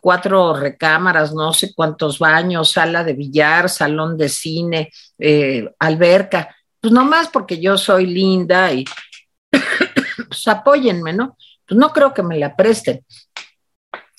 [0.00, 6.92] cuatro recámaras, no sé cuántos baños, sala de billar, salón de cine, eh, alberca, pues
[6.92, 8.84] nomás porque yo soy linda y
[10.28, 11.36] pues apóyenme, ¿no?
[11.66, 13.04] Pues no creo que me la presten.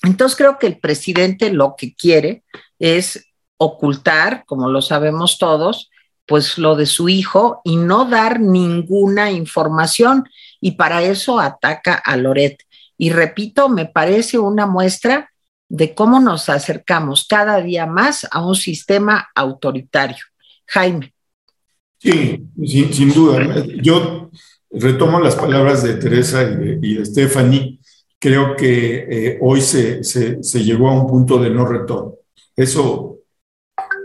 [0.02, 2.44] Entonces creo que el presidente lo que quiere
[2.78, 5.90] es ocultar, como lo sabemos todos,
[6.26, 10.28] pues lo de su hijo y no dar ninguna información.
[10.60, 12.62] Y para eso ataca a Loret.
[12.96, 15.30] Y repito, me parece una muestra
[15.68, 20.24] de cómo nos acercamos cada día más a un sistema autoritario.
[20.66, 21.12] Jaime.
[21.98, 23.64] Sí, sin, duda.
[23.82, 24.30] Yo
[24.70, 27.79] retomo las palabras de Teresa y de, y de Stephanie
[28.20, 30.02] creo que eh, hoy se,
[30.62, 32.14] llegó a un punto de no retorno.
[32.54, 33.18] Eso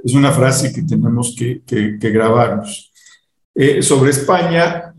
[0.04, 2.92] es una frase que tenemos que, que, grabarnos.
[3.54, 4.96] Eh, sobre España,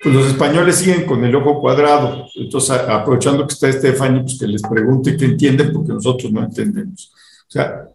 [0.00, 2.26] pues los españoles siguen con el ojo cuadrado.
[2.36, 7.12] Entonces, aprovechando que está Estefani, pues que les pregunte qué entienden, porque nosotros no entendemos.
[7.48, 7.88] O sea,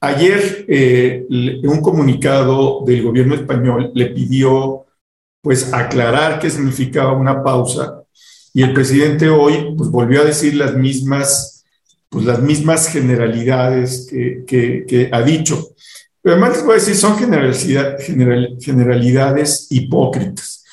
[0.00, 1.26] ayer eh,
[1.62, 4.84] un comunicado del gobierno español le pidió
[5.40, 7.95] pues aclarar qué significaba una pausa
[8.56, 11.62] y el presidente hoy pues, volvió a decir las mismas,
[12.08, 14.44] pues, las mismas generalidades que,
[14.88, 15.74] que, ha dicho.
[16.22, 20.64] Pero además les voy a decir, son generalidad, general, generalidades hipócritas,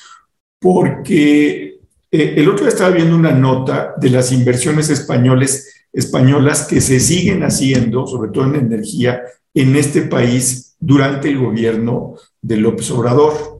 [0.58, 1.78] porque
[2.10, 6.98] eh, el otro día estaba viendo una nota de las inversiones españoles, españolas que se
[6.98, 9.20] siguen haciendo, sobre todo en energía,
[9.52, 13.53] en este país durante el gobierno de López Obrador.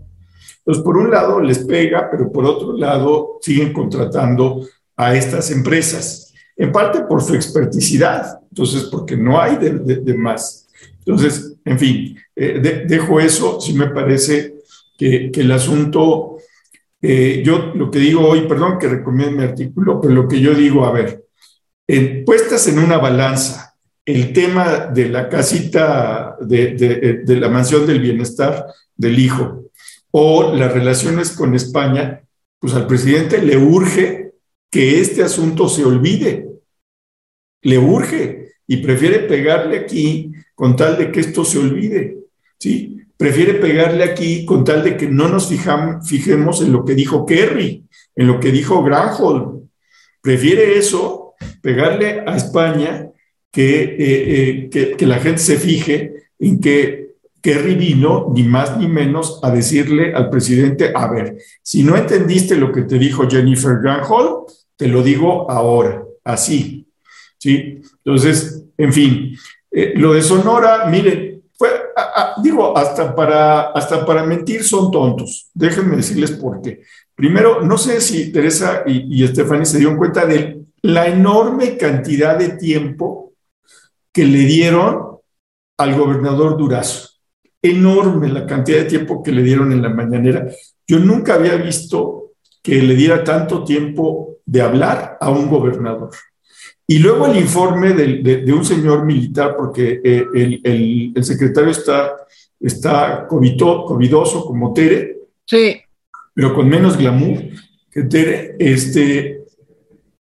[0.65, 6.33] Entonces, por un lado les pega, pero por otro lado siguen contratando a estas empresas,
[6.57, 10.69] en parte por su experticidad, entonces, porque no hay de, más.
[11.05, 14.55] Entonces, en fin, eh, dejo eso, si me parece
[14.97, 16.39] que, el asunto,
[17.03, 20.55] eh, yo lo que digo hoy, perdón que recomiendo mi artículo, pero lo que yo
[20.55, 21.25] digo, a ver,
[22.25, 23.75] puestas en una balanza,
[24.07, 29.64] el tema de la casita, de, de la mansión del bienestar del hijo,
[30.17, 32.23] o las relaciones con España,
[32.61, 34.31] pues al presidente le urge
[34.71, 36.51] que este asunto se olvide.
[37.63, 42.17] Le urge y prefiere pegarle aquí con tal de que esto se olvide.
[42.61, 42.97] ¿sí?
[43.17, 47.85] Prefiere pegarle aquí con tal de que no nos fijemos en lo que dijo Kerry,
[48.15, 49.69] en lo que dijo Granholm.
[50.23, 53.11] Prefiere eso, pegarle a España,
[53.51, 57.04] que, eh, eh, que la gente se fije en que
[57.45, 62.57] Kerry vino ni más ni menos a decirle al presidente, a ver, si no entendiste
[62.57, 66.89] lo que te dijo Jennifer Granholm, te lo digo ahora, así.
[67.37, 67.83] ¿Sí?
[68.03, 69.39] Entonces, en fin,
[69.71, 71.43] eh, lo de Sonora, miren,
[72.43, 75.51] digo, hasta para, hasta para mentir son tontos.
[75.53, 76.81] Déjenme decirles por qué.
[77.15, 82.57] Primero, no sé si Teresa y, y se dieron cuenta de la enorme cantidad de
[82.57, 83.35] tiempo
[84.11, 85.19] que le dieron
[85.77, 87.14] al gobernador Durazo
[87.65, 90.47] enorme la cantidad de tiempo que le dieron en la mañanera.
[90.87, 96.11] Yo nunca había visto que le diera tanto tiempo de hablar a un gobernador.
[96.87, 100.27] Y luego el informe de, un señor militar, porque eh,
[101.15, 102.15] el, secretario está,
[102.61, 105.81] está covidoso como Tere, sí.
[106.35, 107.45] pero con menos glamour
[107.91, 109.45] que Tere, este,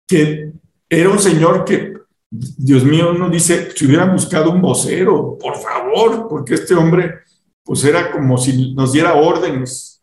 [0.07, 0.53] que
[0.89, 1.88] era un señor que,
[2.31, 7.21] Dios mío, uno dice, si hubieran buscado un vocero, por favor, porque este hombre,
[7.65, 10.03] pues era como si nos diera órdenes.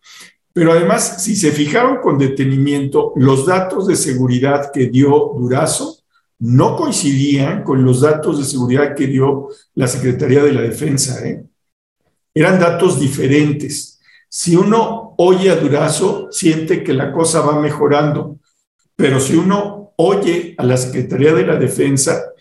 [0.51, 5.99] Pero además, si se fijaron con detenimiento, los datos de seguridad que dio Durazo
[6.39, 11.25] no coincidían con los datos de seguridad que dio la Secretaría de la Defensa.
[11.27, 11.43] ¿eh?
[12.33, 13.99] Eran datos diferentes.
[14.29, 18.39] Si uno oye a Durazo, siente que la cosa va mejorando,
[18.95, 22.31] pero si uno oye a la Secretaría de la Defensa,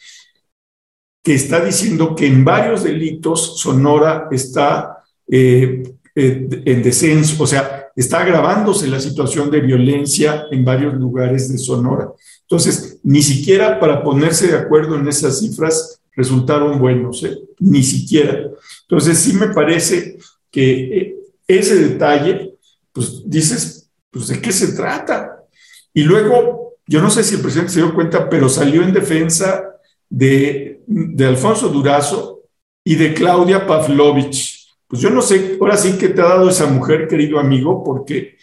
[1.22, 5.82] que está diciendo que en varios delitos Sonora está eh,
[6.14, 11.58] eh, en descenso, o sea, está agravándose la situación de violencia en varios lugares de
[11.58, 12.10] Sonora.
[12.42, 17.38] Entonces, ni siquiera para ponerse de acuerdo en esas cifras resultaron buenos, ¿eh?
[17.58, 18.50] ni siquiera.
[18.82, 20.18] Entonces, sí me parece
[20.50, 21.16] que eh,
[21.48, 22.54] ese detalle,
[22.92, 25.44] pues dices, pues de qué se trata.
[25.92, 29.76] Y luego, yo no sé si el presidente se dio cuenta, pero salió en defensa
[30.08, 32.42] de, de Alfonso Durazo
[32.84, 34.68] y de Claudia Pavlovich.
[34.86, 38.36] Pues yo no sé, ahora sí que te ha dado esa mujer, querido amigo, porque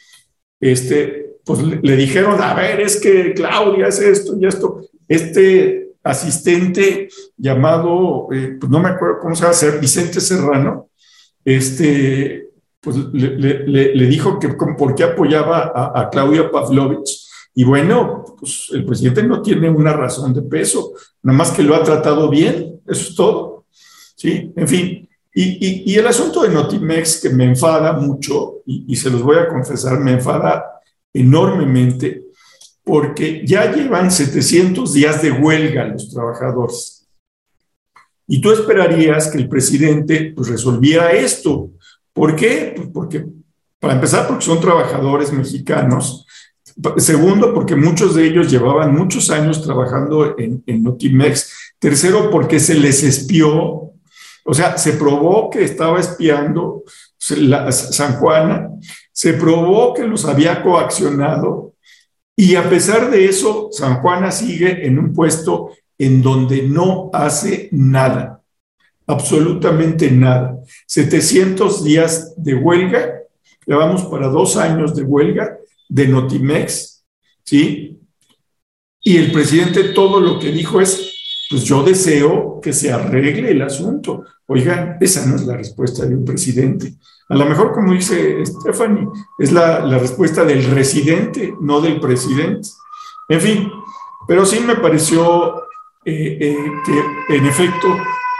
[0.59, 4.85] este, pues le, dijeron, a ver, es que Claudia es esto y esto.
[5.07, 10.89] Este asistente llamado, eh, pues no me acuerdo cómo se va a hacer, Vicente Serrano,
[11.45, 12.49] este,
[12.79, 17.27] pues le, dijo que por qué apoyaba a, Claudia Pavlovich.
[17.53, 20.91] Y bueno, pues el presidente no tiene una razón de peso,
[21.23, 23.65] nada más que lo ha tratado bien, eso es todo.
[24.15, 25.09] Sí, en fin.
[25.33, 29.47] Y, el asunto de Notimex que me enfada mucho, y, y se los voy a
[29.47, 30.81] confesar, me enfada
[31.13, 32.25] enormemente
[32.83, 37.07] porque ya llevan 700 días de huelga los trabajadores.
[38.27, 41.71] Y tú esperarías que el presidente pues, resolviera esto.
[42.13, 42.73] ¿Por qué?
[42.75, 43.25] Pues porque,
[43.79, 46.25] para empezar, porque son trabajadores mexicanos.
[46.97, 51.73] Segundo, porque muchos de ellos llevaban muchos años trabajando en, en Notimex.
[51.79, 53.91] Tercero, porque se les espió.
[54.43, 56.83] O sea, se probó que estaba espiando
[57.21, 58.71] San Juana
[59.11, 61.75] se probó que los había coaccionado
[62.35, 67.69] y a pesar de eso, San Juana sigue en un puesto en donde no hace
[67.71, 68.41] nada,
[69.05, 70.57] absolutamente nada.
[70.87, 73.21] 700 días de huelga,
[73.67, 75.59] llevamos para dos años de huelga
[75.91, 77.03] de Notimex,
[77.43, 77.99] ¿sí?
[79.01, 83.61] Y el presidente todo lo que dijo es, pues yo deseo que se arregle el
[83.61, 84.23] asunto.
[84.47, 86.93] Oigan, esa no es la respuesta de un presidente.
[87.27, 89.05] A lo mejor, como dice Stephanie,
[89.37, 92.69] es la, respuesta del residente, no del presidente.
[93.27, 93.71] En fin,
[94.27, 95.57] pero sí me pareció
[96.05, 97.87] eh, eh, que en efecto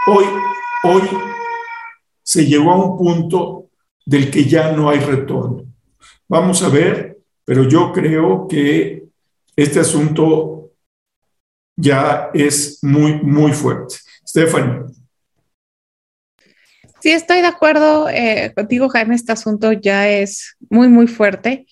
[0.07, 0.25] hoy,
[0.83, 1.01] hoy
[2.23, 3.65] se llegó a un punto
[4.05, 5.65] del que ya no hay retorno.
[6.29, 7.10] Vamos a ver,
[7.51, 9.03] pero yo creo que
[9.57, 10.71] este asunto
[11.75, 13.95] ya es muy, muy fuerte.
[14.25, 14.85] Stephanie.
[17.01, 19.15] Sí, estoy de acuerdo eh, contigo, Jaime.
[19.15, 21.65] Este asunto ya es muy, muy fuerte.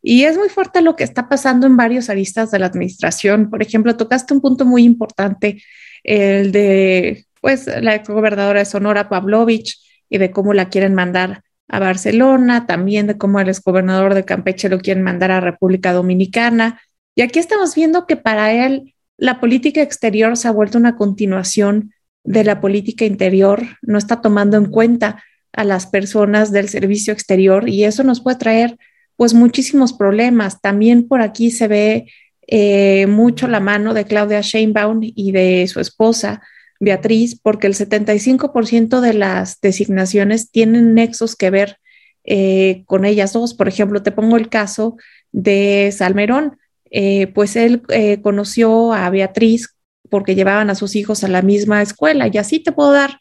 [0.00, 3.50] Y es muy fuerte lo que está pasando en varios aristas de la administración.
[3.50, 5.60] Por ejemplo, tocaste un punto muy importante,
[6.04, 11.78] el de pues, la gobernadora de Sonora, Pavlovich, y de cómo la quieren mandar a
[11.78, 16.80] Barcelona, también de cómo el exgobernador de Campeche lo quieren mandar a República Dominicana.
[17.14, 21.92] Y aquí estamos viendo que para él la política exterior se ha vuelto una continuación
[22.24, 25.22] de la política interior, no está tomando en cuenta
[25.52, 28.76] a las personas del servicio exterior y eso nos puede traer
[29.16, 30.60] pues muchísimos problemas.
[30.60, 32.06] También por aquí se ve
[32.46, 36.42] eh, mucho la mano de Claudia Sheinbaum y de su esposa
[36.80, 41.78] Beatriz, porque el 75% de las designaciones tienen nexos que ver
[42.24, 43.54] eh, con ellas dos.
[43.54, 44.96] Por ejemplo, te pongo el caso
[45.32, 46.58] de Salmerón.
[46.90, 47.82] Eh, pues él
[48.22, 49.74] conoció a Beatriz
[50.10, 52.28] porque llevaban a sus hijos a la misma escuela.
[52.32, 53.18] Y así te puedo dar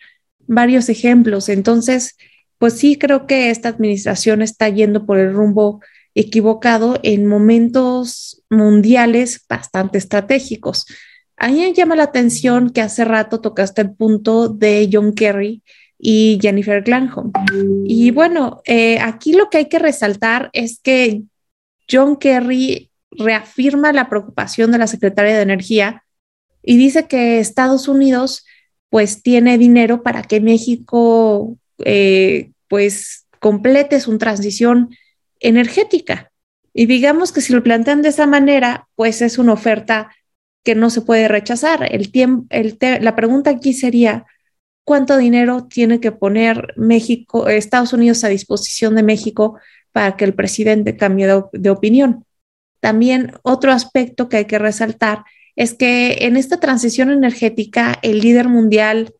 [0.47, 1.49] varios ejemplos.
[1.49, 2.17] Entonces,
[2.57, 5.81] pues sí creo que esta administración está yendo por el rumbo
[6.15, 10.85] equivocado en momentos mundiales bastante estratégicos.
[11.43, 15.61] A mí me llama la atención que hace rato tocaste el punto de John Kerry
[15.99, 17.33] y Jennifer Glanham.
[17.83, 21.23] Y bueno, eh, aquí lo que hay que resaltar es que
[21.91, 26.05] John Kerry reafirma la preocupación de la Secretaria de Energía
[26.63, 28.45] y dice que Estados Unidos
[28.89, 34.95] pues tiene dinero para que México eh, pues complete su transición
[35.41, 36.31] energética.
[36.73, 40.09] Y digamos que si lo plantean de esa manera, pues es una oferta
[40.63, 41.89] que no se puede rechazar.
[43.01, 44.25] La pregunta aquí sería,
[44.83, 49.59] ¿cuánto dinero tiene que poner México, Estados Unidos a disposición de México
[49.91, 52.25] para que el presidente cambie de opinión?
[52.79, 55.23] También otro aspecto que hay que resaltar
[55.55, 59.13] es que en esta transición energética el líder mundial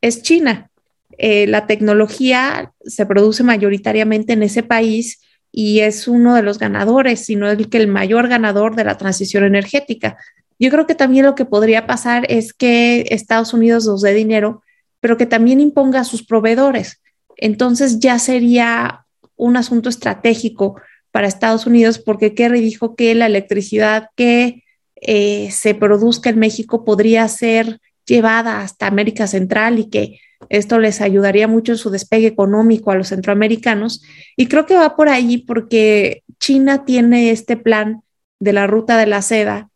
[0.00, 0.70] es China.
[1.16, 5.20] Eh, la tecnología se produce mayoritariamente en ese país
[5.50, 9.44] y es uno de los ganadores, sino el que el mayor ganador de la transición
[9.44, 10.18] energética.
[10.58, 14.62] Yo creo que también lo que podría pasar es que Estados Unidos nos dé dinero,
[15.00, 17.00] pero que también imponga a sus proveedores.
[17.36, 20.80] Entonces ya sería un asunto estratégico
[21.10, 24.64] para Estados Unidos porque Kerry dijo que la electricidad que
[24.96, 31.00] eh, se produzca en México podría ser llevada hasta América Central y que esto les
[31.00, 34.02] ayudaría mucho en su despegue económico a los centroamericanos.
[34.36, 38.02] Y creo que va por ahí porque China tiene este plan
[38.40, 39.70] de la ruta de la seda,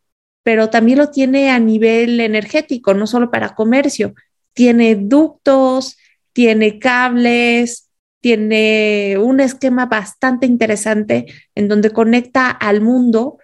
[0.49, 4.15] pero también lo tiene a nivel energético, no solo para comercio.
[4.55, 5.99] Tiene ductos,
[6.33, 7.91] tiene cables,
[8.23, 13.37] tiene un esquema bastante interesante en donde conecta al mundo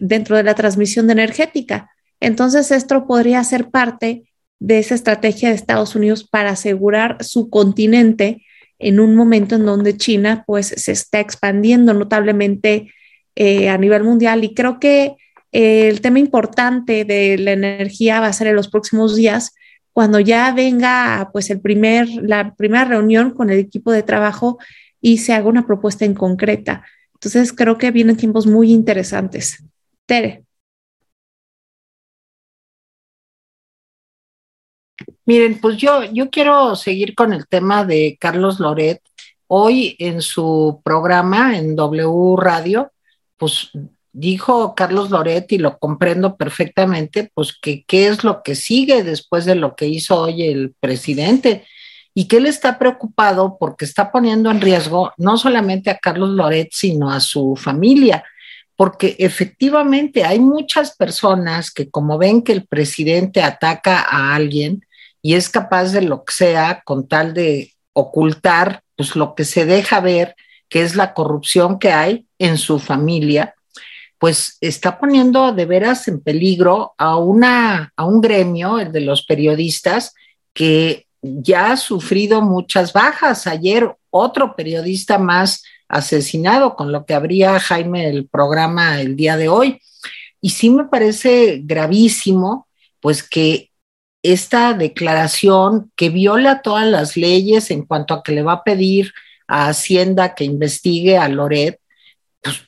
[0.00, 1.90] dentro de la transmisión de energética.
[2.20, 4.30] Entonces, esto podría ser parte
[4.60, 8.44] de esa estrategia de Estados Unidos para asegurar su continente
[8.78, 12.92] en un momento en donde China pues se está expandiendo notablemente
[13.34, 15.16] eh, a nivel mundial y creo que
[15.52, 19.54] el tema importante de la energía va a ser en los próximos días
[19.92, 24.58] cuando ya venga pues el primer la primera reunión con el equipo de trabajo
[25.00, 26.84] y se haga una propuesta en concreta
[27.16, 29.64] entonces creo que vienen tiempos muy interesantes.
[30.04, 30.44] Tere.
[35.24, 39.02] Miren, pues yo, yo quiero seguir con el tema de Carlos Loret.
[39.48, 42.92] Hoy en su programa en W Radio,
[43.36, 43.70] pues
[44.16, 49.44] dijo Carlos Loret y lo comprendo perfectamente, pues que qué es lo que sigue después
[49.44, 51.66] de lo que hizo hoy el presidente
[52.14, 56.70] y que él está preocupado porque está poniendo en riesgo no solamente a Carlos Loret,
[56.72, 58.24] sino a su familia,
[58.74, 64.86] porque efectivamente hay muchas personas que como ven que el presidente ataca a alguien
[65.20, 69.66] y es capaz de lo que sea con tal de ocultar pues lo que se
[69.66, 70.36] deja ver,
[70.70, 73.55] que es la corrupción que hay en su familia,
[74.18, 79.24] pues está poniendo de veras en peligro a, una, a un gremio, el de los
[79.24, 80.14] periodistas,
[80.54, 83.46] que ya ha sufrido muchas bajas.
[83.46, 89.48] Ayer otro periodista más asesinado, con lo que habría Jaime el programa el día de
[89.48, 89.80] hoy.
[90.40, 92.68] Y sí me parece gravísimo,
[93.00, 93.70] pues que
[94.22, 99.12] esta declaración que viola todas las leyes en cuanto a que le va a pedir
[99.46, 101.80] a Hacienda que investigue a Loret,
[102.42, 102.62] pues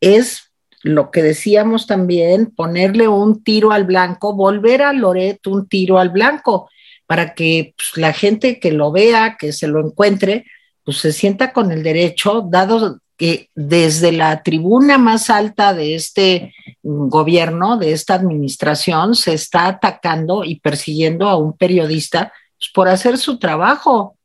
[0.00, 0.51] es
[0.82, 6.10] lo que decíamos también, ponerle un tiro al blanco, volver a Loret un tiro al
[6.10, 6.68] blanco
[7.06, 10.44] para que pues, la gente que lo vea, que se lo encuentre,
[10.84, 16.54] pues se sienta con el derecho, dado que desde la tribuna más alta de este
[16.82, 23.18] gobierno, de esta administración, se está atacando y persiguiendo a un periodista pues, por hacer
[23.18, 24.16] su trabajo.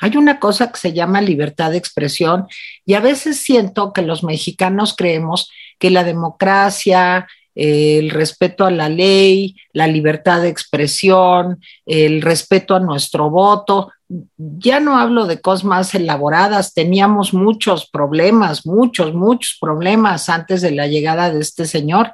[0.00, 2.46] Hay una cosa que se llama libertad de expresión
[2.84, 5.48] y a veces siento que los mexicanos creemos
[5.82, 7.26] que la democracia,
[7.56, 13.90] el respeto a la ley, la libertad de expresión, el respeto a nuestro voto.
[14.36, 20.70] Ya no hablo de cosas más elaboradas, teníamos muchos problemas, muchos, muchos problemas antes de
[20.70, 22.12] la llegada de este señor,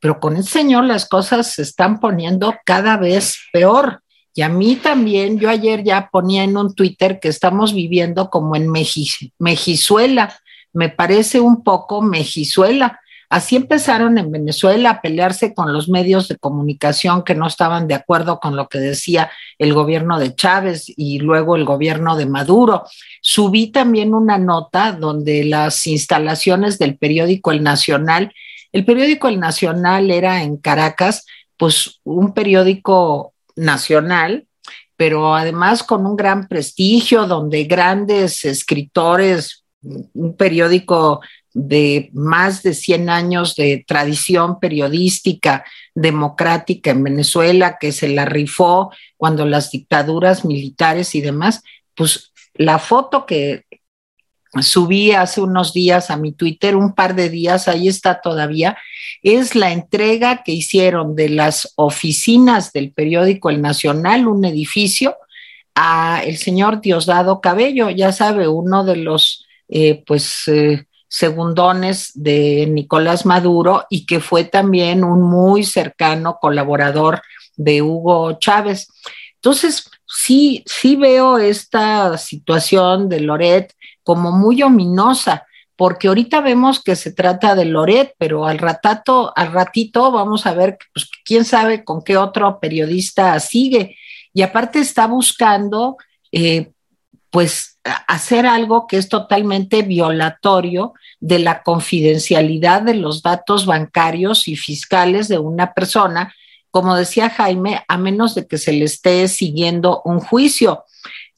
[0.00, 4.00] pero con este señor las cosas se están poniendo cada vez peor.
[4.34, 8.56] Y a mí también, yo ayer ya ponía en un Twitter que estamos viviendo como
[8.56, 8.70] en
[9.38, 10.34] Mejizuela,
[10.72, 12.98] me parece un poco Mejizuela
[13.32, 17.94] Así empezaron en Venezuela a pelearse con los medios de comunicación que no estaban de
[17.94, 22.84] acuerdo con lo que decía el gobierno de Chávez y luego el gobierno de Maduro.
[23.22, 28.34] Subí también una nota donde las instalaciones del periódico El Nacional,
[28.70, 31.24] el periódico El Nacional era en Caracas,
[31.56, 34.46] pues un periódico nacional,
[34.94, 41.22] pero además con un gran prestigio, donde grandes escritores, un periódico
[41.54, 48.90] de más de 100 años de tradición periodística democrática en Venezuela, que se la rifó
[49.16, 51.62] cuando las dictaduras militares y demás,
[51.94, 53.64] pues la foto que
[54.60, 58.76] subí hace unos días a mi Twitter, un par de días, ahí está todavía,
[59.22, 65.16] es la entrega que hicieron de las oficinas del periódico El Nacional, un edificio,
[65.74, 72.66] a el señor Diosdado Cabello, ya sabe, uno de los, eh, pues, eh, segundones de
[72.66, 77.20] Nicolás Maduro y que fue también un muy cercano colaborador
[77.54, 78.88] de Hugo Chávez.
[79.34, 85.46] Entonces, sí, sí veo esta situación de Loret como muy ominosa,
[85.76, 90.54] porque ahorita vemos que se trata de Loret, pero al ratato, al ratito vamos a
[90.54, 93.98] ver, pues quién sabe con qué otro periodista sigue.
[94.32, 95.98] Y aparte está buscando,
[96.32, 96.71] eh,
[97.32, 104.54] pues, hacer algo que es totalmente violatorio de la confidencialidad de los datos bancarios y
[104.54, 106.34] fiscales de una persona,
[106.70, 110.84] como decía Jaime, a menos de que se le esté siguiendo un juicio.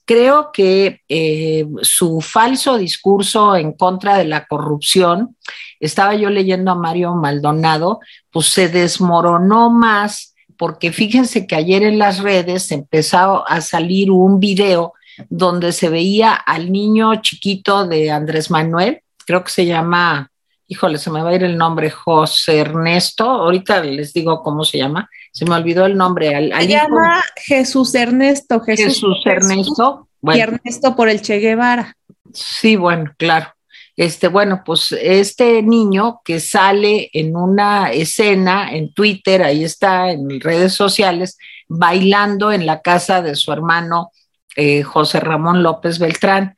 [0.04, 5.36] Creo que eh, su falso discurso en contra de la corrupción,
[5.78, 8.00] estaba yo leyendo a Mario Maldonado,
[8.32, 14.40] pues se desmoronó más porque fíjense que ayer en las redes empezó a salir un
[14.40, 14.92] video
[15.28, 20.30] donde se veía al niño chiquito de Andrés Manuel, creo que se llama,
[20.66, 24.78] híjole, se me va a ir el nombre, José Ernesto, ahorita les digo cómo se
[24.78, 26.34] llama, se me olvidó el nombre.
[26.34, 30.08] Al, se llama Jesús Ernesto, Jesús, Ernesto.
[30.22, 31.96] y Ernesto por el Che Guevara.
[32.32, 33.48] Sí, bueno, claro.
[33.96, 40.40] Este, bueno, pues este niño que sale en una escena en Twitter, ahí está en
[40.40, 41.38] redes sociales,
[41.68, 44.10] bailando en la casa de su hermano
[44.56, 46.56] eh, José Ramón López Beltrán.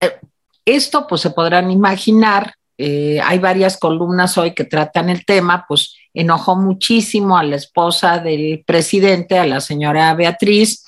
[0.00, 0.18] Eh,
[0.64, 5.96] esto, pues se podrán imaginar, eh, hay varias columnas hoy que tratan el tema, pues
[6.14, 10.84] enojó muchísimo a la esposa del presidente, a la señora Beatriz,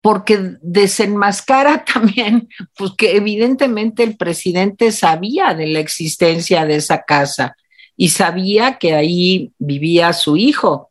[0.00, 7.56] porque desenmascara también, pues que evidentemente el presidente sabía de la existencia de esa casa
[7.96, 10.90] y sabía que ahí vivía su hijo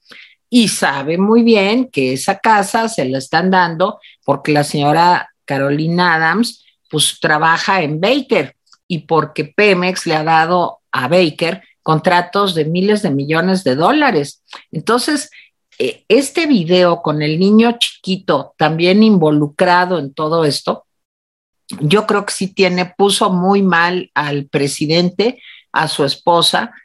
[0.56, 6.14] y sabe muy bien que esa casa se la están dando porque la señora Carolina
[6.14, 8.56] Adams pues trabaja en Baker
[8.88, 14.44] y porque Pemex le ha dado a Baker contratos de miles de millones de dólares.
[14.72, 15.32] Entonces,
[15.80, 20.86] eh, este video con el niño chiquito también involucrado en todo esto,
[21.80, 25.42] yo creo que sí tiene, puso muy mal al presidente,
[25.72, 26.76] a su esposa,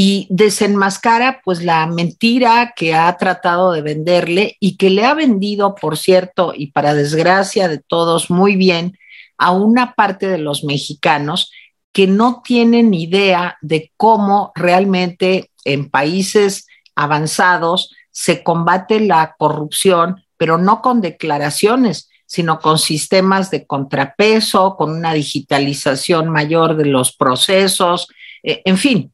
[0.00, 5.74] y desenmascara pues la mentira que ha tratado de venderle y que le ha vendido,
[5.74, 8.96] por cierto, y para desgracia de todos, muy bien
[9.38, 11.50] a una parte de los mexicanos
[11.92, 20.58] que no tienen idea de cómo realmente en países avanzados se combate la corrupción, pero
[20.58, 28.06] no con declaraciones, sino con sistemas de contrapeso, con una digitalización mayor de los procesos,
[28.44, 29.12] eh, en fin.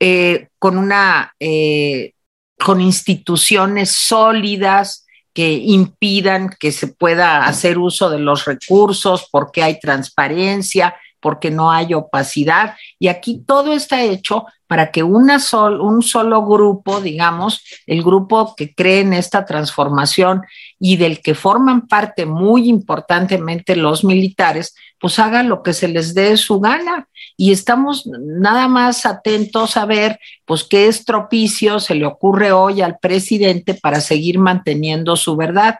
[0.00, 2.12] Eh, con una, eh,
[2.58, 9.80] con instituciones sólidas que impidan que se pueda hacer uso de los recursos, porque hay
[9.80, 12.76] transparencia, porque no hay opacidad.
[12.98, 19.00] Y aquí todo está hecho para que un solo grupo, digamos, el grupo que cree
[19.00, 20.42] en esta transformación
[20.78, 26.12] y del que forman parte muy importantemente los militares, pues haga lo que se les
[26.12, 27.08] dé su gana.
[27.38, 32.98] Y estamos nada más atentos a ver, pues, qué estropicio se le ocurre hoy al
[32.98, 35.78] presidente para seguir manteniendo su verdad.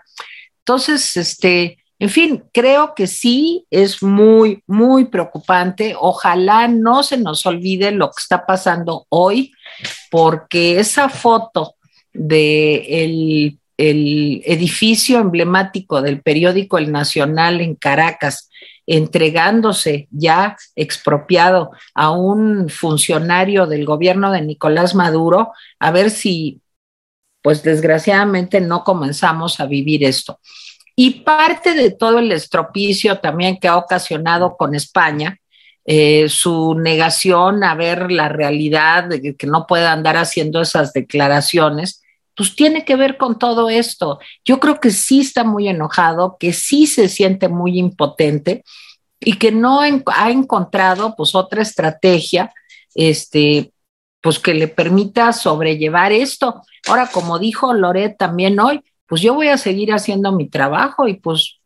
[0.60, 5.96] Entonces, este, en fin, creo que sí es muy, muy preocupante.
[5.98, 9.52] Ojalá no se nos olvide lo que está pasando hoy,
[10.10, 11.76] porque esa foto
[12.12, 13.58] de el,
[14.44, 18.50] edificio emblemático del periódico El Nacional en Caracas,
[18.86, 26.60] entregándose ya expropiado a un funcionario del gobierno de Nicolás Maduro, a ver si,
[27.40, 30.38] pues desgraciadamente no comenzamos a vivir esto.
[30.96, 35.38] Y parte de todo el estropicio también que ha ocasionado con España,
[35.86, 42.02] eh, su negación a ver la realidad, de que no pueda andar haciendo esas declaraciones,
[42.36, 44.18] pues tiene que ver con todo esto.
[44.44, 48.64] Yo creo que sí está muy enojado, que sí se siente muy impotente
[49.20, 52.52] y que no ha encontrado pues otra estrategia,
[52.94, 53.72] este,
[54.20, 56.62] pues que le permita sobrellevar esto.
[56.86, 61.14] Ahora, como dijo Loret también hoy, pues yo voy a seguir haciendo mi trabajo y
[61.14, 61.60] pues,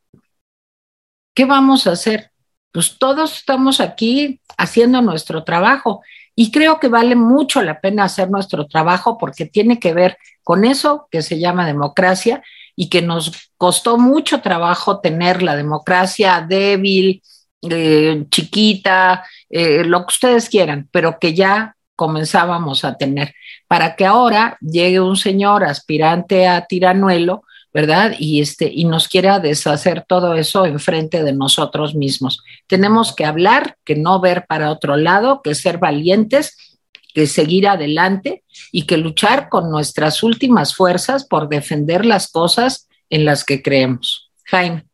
[1.34, 2.30] ¿qué vamos a hacer?
[2.72, 6.02] Pues todos estamos aquí haciendo nuestro trabajo
[6.34, 10.64] y creo que vale mucho la pena hacer nuestro trabajo porque tiene que ver con
[10.64, 12.42] eso que se llama democracia
[12.76, 17.22] y que nos costó mucho trabajo tener la democracia débil,
[17.62, 23.34] eh, chiquita, eh, lo que ustedes quieran, pero que ya comenzábamos a tener,
[23.66, 27.42] para que ahora llegue un señor aspirante a tiranuelo,
[27.74, 28.14] ¿verdad?
[28.20, 32.44] Y, este, y nos quiera deshacer todo eso enfrente de nosotros mismos.
[32.68, 36.78] Tenemos que hablar, que no ver para otro lado, que ser valientes,
[37.14, 43.24] que seguir adelante y que luchar con nuestras últimas fuerzas por defender las cosas en
[43.24, 44.30] las que creemos.
[44.44, 44.84] Jaime.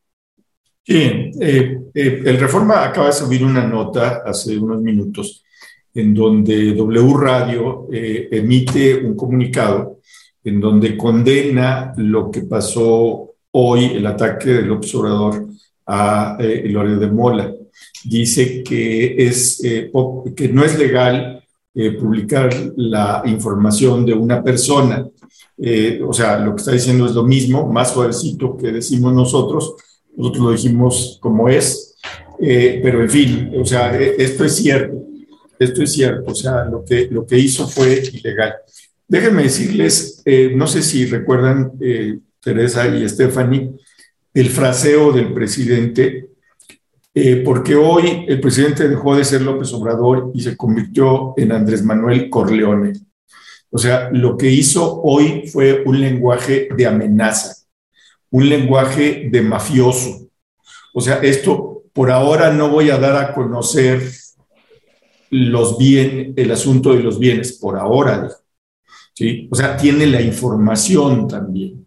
[0.86, 1.02] Sí,
[1.38, 5.43] eh, eh, el Reforma acaba de subir una nota hace unos minutos
[5.94, 10.00] en donde W Radio eh, emite un comunicado
[10.42, 15.46] en donde condena lo que pasó hoy, el ataque del observador
[15.86, 17.54] a eh, de Mola.
[18.04, 19.62] Dice que, es,
[20.36, 21.42] que no es legal
[21.98, 25.08] publicar la información de una persona.
[26.06, 29.74] o sea, lo que está diciendo es lo mismo, más suavecito que decimos nosotros,
[30.16, 31.96] nosotros lo dijimos como es,
[32.40, 35.03] eh, pero en fin, o sea, e, esto es cierto,
[35.58, 38.54] esto es cierto, o sea, lo que, lo que hizo fue ilegal.
[39.06, 43.72] Déjenme decirles, eh, no sé si recuerdan, eh, Teresa y Stephanie,
[44.32, 46.28] el fraseo del presidente,
[47.44, 52.28] porque hoy el presidente dejó de ser López Obrador y se convirtió en Andrés Manuel
[52.28, 52.92] Corleone.
[53.70, 57.64] O sea, lo que hizo hoy fue un lenguaje de amenaza
[58.34, 60.26] un lenguaje de mafioso.
[60.92, 64.10] O sea, esto por ahora no voy a dar a conocer
[65.34, 68.30] los bienes, el asunto de los bienes, por ahora.
[69.12, 69.48] ¿sí?
[69.50, 71.86] O sea, tiene la información también.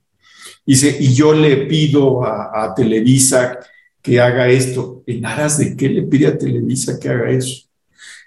[0.65, 3.57] Dice, y yo le pido a, Televisa
[4.01, 5.03] que haga esto.
[5.07, 7.69] ¿En aras de qué le pide a Televisa que haga eso?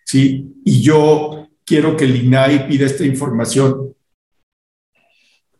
[0.06, 0.54] ¿Sí?
[0.64, 3.94] Y yo quiero que el INAI pida esta información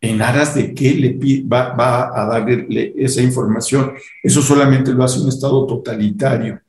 [0.01, 3.93] en aras de qué le va, va a darle esa información.
[4.23, 6.63] Eso solamente lo hace un Estado totalitario,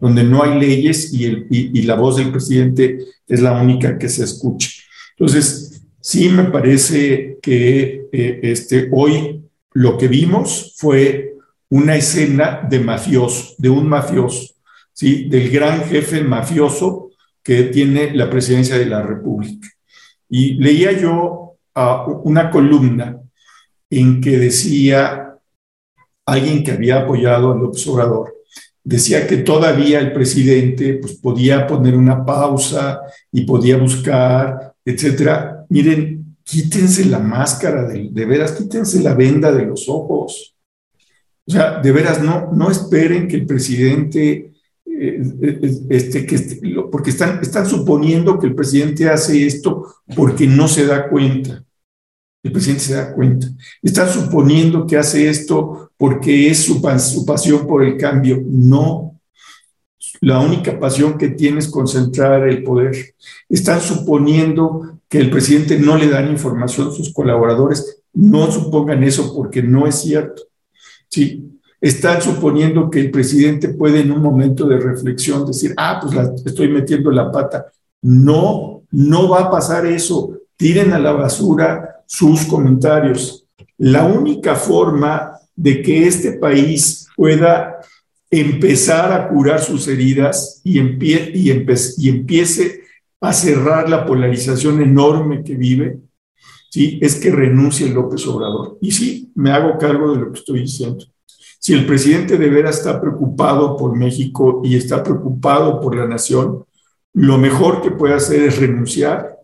[0.00, 4.08] donde no hay leyes y, el, y, la voz del presidente es la única que
[4.08, 4.70] se escucha.
[5.16, 9.42] Entonces, sí me parece que eh, este, hoy
[9.72, 11.36] lo que vimos fue
[11.70, 14.54] una escena de mafioso, de un mafioso,
[14.92, 15.28] ¿sí?
[15.28, 17.10] del gran jefe mafioso
[17.42, 19.68] que tiene la presidencia de la República.
[20.28, 21.56] Y leía yo
[22.24, 23.20] una columna
[23.90, 25.38] en que decía
[26.26, 28.34] alguien que había apoyado al observador,
[28.88, 35.66] decía que todavía el presidente pues, podía poner una pausa y podía buscar, etcétera.
[35.68, 40.56] Miren, quítense la máscara, de, de veras, quítense la venda de los ojos.
[41.46, 44.52] O sea, de veras, no, no esperen que el presidente,
[44.86, 46.60] eh, eh, este, que este,
[46.90, 49.84] porque están, están suponiendo que el presidente hace esto
[50.16, 51.62] porque no se da cuenta.
[52.42, 53.48] El presidente se da cuenta.
[53.82, 58.40] Están suponiendo que hace esto porque es su, su pasión por el cambio.
[58.46, 59.20] No.
[60.20, 63.14] La única pasión que tiene es concentrar el poder.
[63.48, 68.02] Están suponiendo que el presidente no le dan información a sus colaboradores.
[68.14, 70.42] No supongan eso porque no es cierto.
[71.08, 76.14] Sí, están suponiendo que el presidente puede en un momento de reflexión decir, ah, pues
[76.14, 77.66] la, estoy metiendo la pata.
[78.02, 80.32] No, no va a pasar eso.
[80.56, 83.46] Tiren a la basura sus comentarios.
[83.78, 87.80] La única forma de que este país pueda
[88.30, 91.50] empezar a curar sus heridas y, y,
[91.98, 92.82] y empiece
[93.20, 95.98] a cerrar la polarización enorme que vive,
[96.70, 97.00] ¿sí?
[97.02, 98.78] es que renuncie López Obrador.
[98.80, 101.04] Y sí, me hago cargo de lo que estoy diciendo.
[101.58, 106.64] Si el presidente de veras está preocupado por México y está preocupado por la nación,
[107.14, 109.38] lo mejor que puede hacer es renunciar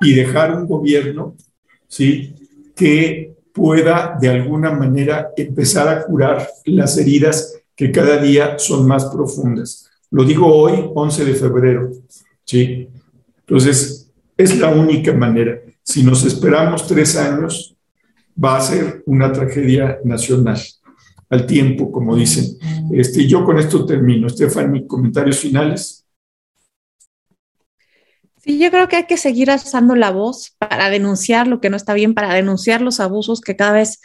[0.00, 1.36] y dejar un gobierno
[1.86, 2.34] ¿sí?
[2.74, 3.27] que
[3.58, 9.90] pueda de alguna manera empezar a curar las heridas que cada día son más profundas.
[10.12, 11.90] Lo digo hoy, 11 de febrero.
[12.44, 12.88] ¿sí?
[13.40, 15.58] Entonces, es la única manera.
[15.82, 17.74] Si nos esperamos tres años,
[18.42, 20.60] va a ser una tragedia nacional
[21.28, 22.56] al tiempo, como dicen.
[22.92, 24.28] Este, yo con esto termino.
[24.28, 25.97] Stephanie, comentarios finales.
[28.48, 31.76] Sí, yo creo que hay que seguir alzando la voz para denunciar lo que no
[31.76, 34.00] está bien, para denunciar los abusos que cada vez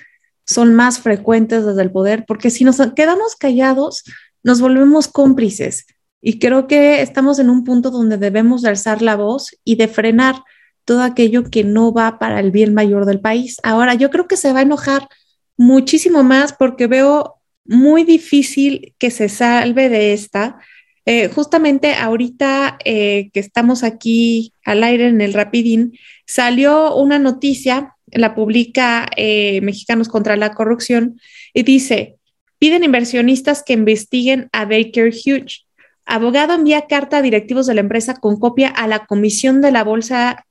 [0.45, 4.03] son más frecuentes desde el poder, porque si nos quedamos callados,
[4.43, 5.85] nos volvemos cómplices.
[6.21, 9.87] Y creo que estamos en un punto donde debemos de alzar la voz y de
[9.87, 10.35] frenar
[10.83, 13.61] todo aquello que no va para el bien mayor del país.
[13.63, 15.07] Ahora, yo creo que se va a enojar
[15.55, 20.59] muchísimo más porque veo muy difícil que se salve de esta
[21.05, 27.95] eh, justamente ahorita eh, que estamos aquí al aire en el Rapidín, salió una noticia,
[28.07, 31.19] la publica eh, Mexicanos contra la Corrupción,
[31.53, 32.15] y dice,
[32.57, 35.65] piden inversionistas que investiguen a Baker Hughes.
[36.05, 39.83] Abogado envía carta a directivos de la empresa con copia a la Comisión de la
[39.83, 40.45] Bolsa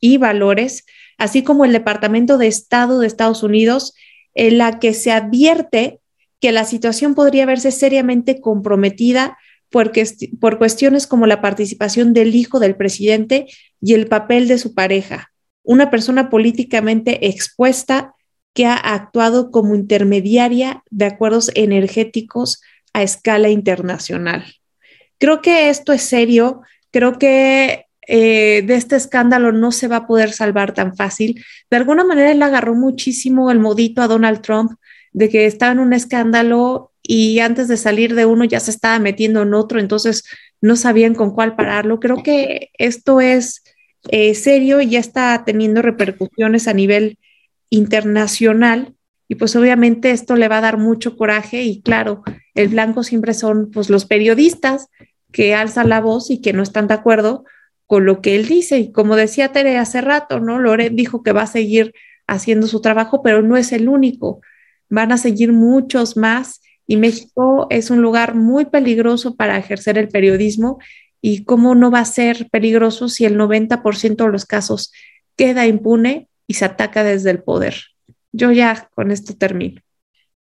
[0.00, 0.84] y Valores,
[1.16, 3.94] así como el Departamento de Estado de Estados Unidos,
[4.34, 6.00] en la que se advierte
[6.40, 9.38] que la situación podría verse seriamente comprometida
[9.74, 9.90] por,
[10.38, 13.46] por cuestiones como la participación del hijo del presidente
[13.80, 15.32] y el papel de su pareja,
[15.64, 18.14] una persona políticamente expuesta
[18.52, 22.62] que ha actuado como intermediaria de acuerdos energéticos
[22.92, 24.44] a escala internacional.
[25.18, 26.62] Creo que esto es serio,
[26.92, 31.44] creo que eh, de este escándalo no se va a poder salvar tan fácil.
[31.68, 34.70] De alguna manera él agarró muchísimo el modito a Donald Trump
[35.12, 38.98] de que estaba en un escándalo y antes de salir de uno ya se estaba
[38.98, 40.24] metiendo en otro, entonces
[40.60, 42.00] no sabían con cuál pararlo.
[42.00, 43.62] Creo que esto es
[44.08, 47.18] eh, serio y ya está teniendo repercusiones a nivel
[47.68, 48.94] internacional
[49.28, 52.22] y pues obviamente esto le va a dar mucho coraje y claro,
[52.54, 54.88] el blanco siempre son pues los periodistas
[55.30, 57.44] que alzan la voz y que no están de acuerdo
[57.86, 58.78] con lo que él dice.
[58.78, 60.58] Y como decía Tere hace rato, ¿no?
[60.58, 61.92] Lore dijo que va a seguir
[62.26, 64.40] haciendo su trabajo, pero no es el único.
[64.88, 70.08] Van a seguir muchos más y México es un lugar muy peligroso para ejercer el
[70.08, 70.78] periodismo
[71.20, 74.92] y cómo no va a ser peligroso si el 90% de los casos
[75.36, 77.76] queda impune y se ataca desde el poder.
[78.32, 79.80] Yo ya con esto termino.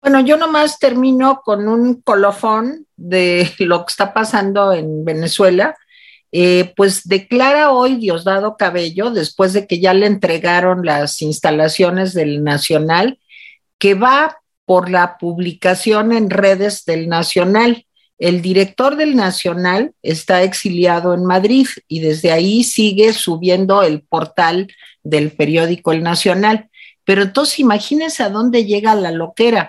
[0.01, 5.77] Bueno, yo nomás termino con un colofón de lo que está pasando en Venezuela.
[6.33, 12.43] Eh, pues declara hoy Diosdado Cabello, después de que ya le entregaron las instalaciones del
[12.43, 13.21] Nacional,
[13.79, 14.39] que va
[14.73, 17.85] por la publicación en redes del Nacional.
[18.17, 24.73] El director del Nacional está exiliado en Madrid y desde ahí sigue subiendo el portal
[25.03, 26.71] del periódico El Nacional.
[27.05, 29.69] Pero entonces imagínense a dónde llega la loquera.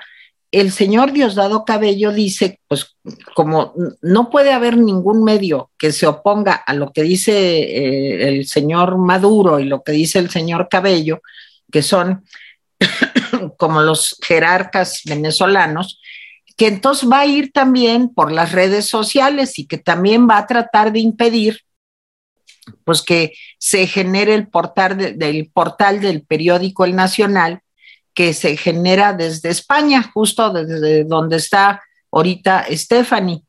[0.53, 2.95] El señor Diosdado Cabello dice, pues
[3.35, 8.47] como no puede haber ningún medio que se oponga a lo que dice eh, el
[8.47, 11.21] señor Maduro y lo que dice el señor Cabello,
[11.69, 12.23] que son
[13.57, 15.99] como los jerarcas venezolanos,
[16.57, 20.47] que entonces va a ir también por las redes sociales y que también va a
[20.47, 21.61] tratar de impedir
[22.85, 27.61] pues que se genere el portal del portal del periódico El Nacional,
[28.13, 31.81] que se genera desde España, justo desde donde está
[32.11, 33.43] ahorita Stephanie.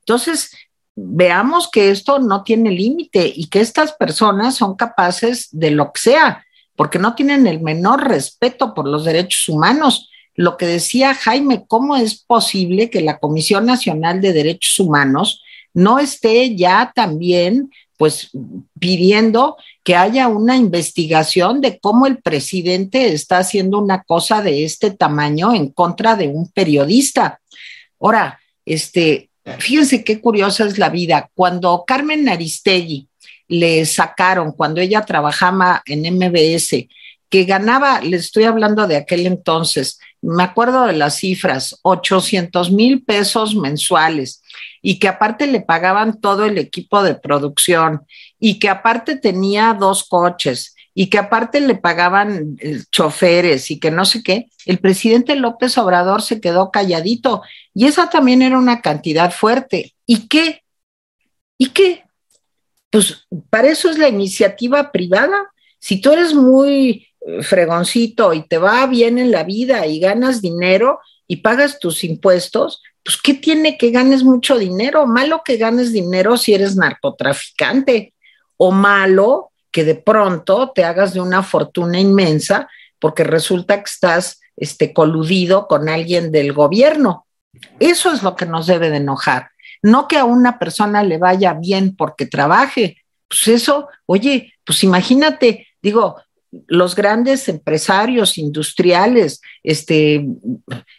[0.00, 0.50] Entonces,
[0.94, 6.00] veamos que esto no tiene límite y que estas personas son capaces de lo que
[6.00, 6.44] sea,
[6.80, 10.08] porque no tienen el menor respeto por los derechos humanos.
[10.34, 15.42] Lo que decía Jaime, ¿cómo es posible que la Comisión Nacional de Derechos Humanos
[15.74, 18.30] no esté ya también pues
[18.78, 24.90] pidiendo que haya una investigación de cómo el presidente está haciendo una cosa de este
[24.90, 27.42] tamaño en contra de un periodista.
[28.00, 29.28] Ahora, este,
[29.58, 31.28] fíjense qué curiosa es la vida.
[31.34, 33.09] Cuando Carmen Aristegui
[33.50, 36.86] le sacaron, cuando ella trabajaba en MBS,
[37.28, 43.02] que ganaba, le estoy hablando de aquel entonces, me acuerdo de las cifras, 800 mil
[43.02, 44.40] pesos mensuales
[44.82, 48.06] y que aparte le pagaban todo el equipo de producción
[48.38, 53.90] y que aparte tenía dos coches y que aparte le pagaban eh, choferes y que
[53.90, 57.42] no sé qué, el presidente López Obrador se quedó calladito
[57.74, 59.94] y esa también era una cantidad fuerte.
[60.06, 60.62] ¿Y qué?
[61.58, 62.04] ¿Y qué?
[62.90, 65.50] Pues para eso es la iniciativa privada.
[65.78, 70.42] Si tú eres muy eh, fregoncito y te va bien en la vida y ganas
[70.42, 75.06] dinero y pagas tus impuestos, pues ¿qué tiene que ganes mucho dinero?
[75.06, 78.12] Malo que ganes dinero si eres narcotraficante
[78.56, 82.68] o malo que de pronto te hagas de una fortuna inmensa
[82.98, 87.26] porque resulta que estás este, coludido con alguien del gobierno.
[87.78, 89.50] Eso es lo que nos debe de enojar.
[89.82, 92.98] No que a una persona le vaya bien porque trabaje.
[93.28, 96.16] Pues eso, oye, pues imagínate, digo,
[96.66, 100.26] los grandes empresarios industriales, este,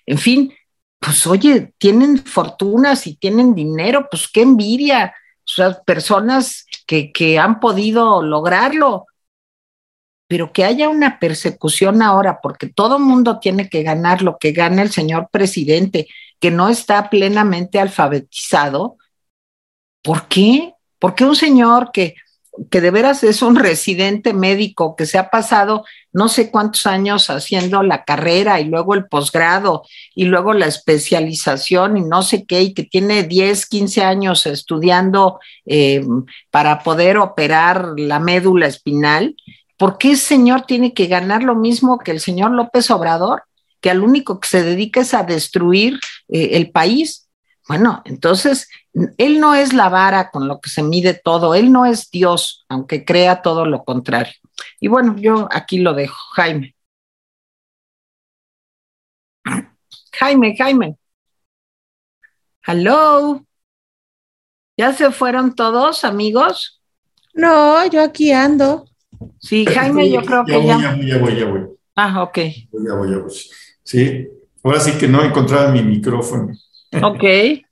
[0.05, 0.53] en fin,
[0.99, 5.13] pues oye, tienen fortunas y tienen dinero, pues qué envidia.
[5.39, 9.07] O sea, personas que, que han podido lograrlo,
[10.27, 14.81] pero que haya una persecución ahora, porque todo mundo tiene que ganar lo que gana
[14.81, 16.07] el señor presidente,
[16.41, 18.97] que no está plenamente alfabetizado.
[20.03, 20.73] ¿Por qué?
[20.99, 22.15] ¿Por qué un señor que
[22.69, 27.29] que de veras es un residente médico que se ha pasado no sé cuántos años
[27.29, 29.83] haciendo la carrera y luego el posgrado
[30.13, 35.39] y luego la especialización y no sé qué, y que tiene 10, 15 años estudiando
[35.65, 36.05] eh,
[36.49, 39.35] para poder operar la médula espinal,
[39.77, 43.43] ¿por qué ese señor tiene que ganar lo mismo que el señor López Obrador,
[43.81, 47.27] que al único que se dedica es a destruir eh, el país?
[47.67, 48.67] Bueno, entonces
[49.17, 52.65] él no es la vara con lo que se mide todo, Él no es Dios,
[52.67, 54.33] aunque crea todo lo contrario.
[54.79, 56.75] Y bueno, yo aquí lo dejo, Jaime.
[60.13, 60.97] Jaime, Jaime.
[62.65, 63.45] Hello.
[64.77, 66.81] ¿Ya se fueron todos, amigos?
[67.33, 68.85] No, yo aquí ando.
[69.39, 70.77] Sí, Jaime, yo creo que ya.
[70.77, 71.61] Ya voy, ya voy, ya voy.
[71.95, 72.37] Ah, ok.
[72.37, 73.33] Ya voy, ya voy.
[73.91, 74.25] Sí,
[74.63, 76.53] ahora sí que no encontraba mi micrófono.
[77.03, 77.23] Ok.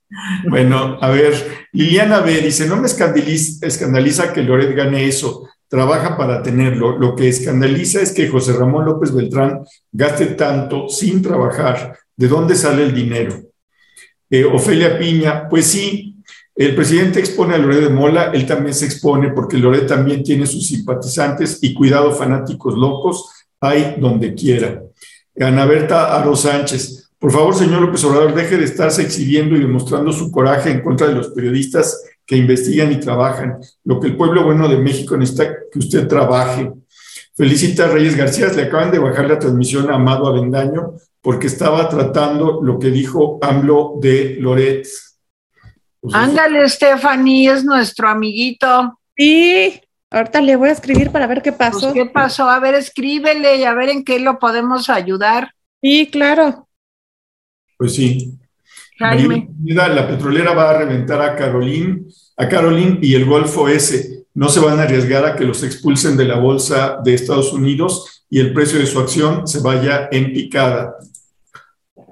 [0.48, 1.32] Bueno, a ver,
[1.70, 6.98] Liliana B dice, no me escandaliza, escandaliza que Loret gane eso, trabaja para tenerlo.
[6.98, 9.60] Lo que escandaliza es que José Ramón López Beltrán
[9.92, 11.96] gaste tanto sin trabajar.
[12.16, 13.36] ¿De dónde sale el dinero?
[14.28, 16.16] Eh, Ofelia Piña, pues sí,
[16.56, 20.44] el presidente expone a Loret de Mola, él también se expone porque Loret también tiene
[20.44, 24.82] sus simpatizantes y cuidado fanáticos locos, hay donde quiera.
[25.44, 30.10] Ana Berta Aro Sánchez, por favor, señor López Obrador, deje de estarse exhibiendo y demostrando
[30.10, 33.58] su coraje en contra de los periodistas que investigan y trabajan.
[33.84, 36.72] Lo que el pueblo bueno de México necesita que usted trabaje.
[37.36, 41.88] Felicita a Reyes García, le acaban de bajar la transmisión a Amado Avendaño porque estaba
[41.90, 44.88] tratando lo que dijo AMLO de Loret.
[46.00, 48.98] Pues Ándale, Stephanie, es nuestro amiguito.
[49.14, 49.78] Sí,
[50.10, 51.92] ahorita le voy a escribir para ver qué pasó.
[51.92, 52.48] Pues, ¿Qué pasó?
[52.48, 55.54] A ver, escríbele y a ver en qué lo podemos ayudar.
[55.80, 56.68] Sí, claro.
[57.76, 58.38] Pues sí.
[58.98, 59.48] Jaime.
[59.64, 62.06] La petrolera va a reventar a Carolín,
[62.36, 64.26] a Carolín y el Golfo S.
[64.34, 68.24] No se van a arriesgar a que los expulsen de la bolsa de Estados Unidos
[68.28, 70.96] y el precio de su acción se vaya en picada.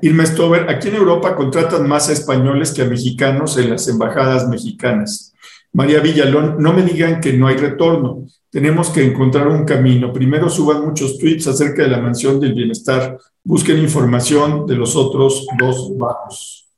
[0.00, 4.48] Irma Stover, aquí en Europa contratan más a españoles que a mexicanos en las embajadas
[4.48, 5.27] mexicanas.
[5.72, 8.24] María Villalón, no me digan que no hay retorno.
[8.50, 10.12] Tenemos que encontrar un camino.
[10.12, 13.18] Primero suban muchos tweets acerca de la mansión del bienestar.
[13.44, 16.68] Busquen información de los otros dos bajos.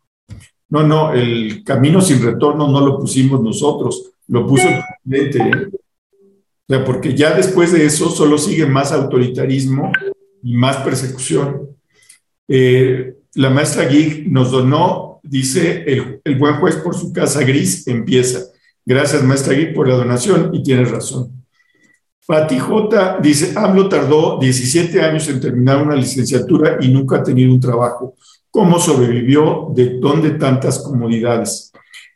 [0.69, 5.69] No, no, el camino sin retorno no lo pusimos nosotros, lo puso el presidente.
[6.69, 9.91] O sea, porque ya después de eso solo sigue más autoritarismo
[10.43, 11.71] y más persecución.
[12.47, 15.85] Eh, la maestra Gig nos donó, dice,
[16.25, 18.41] el, buen juez por su casa gris empieza.
[18.91, 21.45] Gracias, maestra Gig, por la donación y tienes razón.
[22.27, 27.53] Pati J dice, AMLO tardó 17 años en terminar una licenciatura y nunca ha tenido
[27.53, 28.17] un trabajo.
[28.51, 29.69] ¿Cómo sobrevivió?
[29.77, 31.71] ¿De dónde tantas comodidades?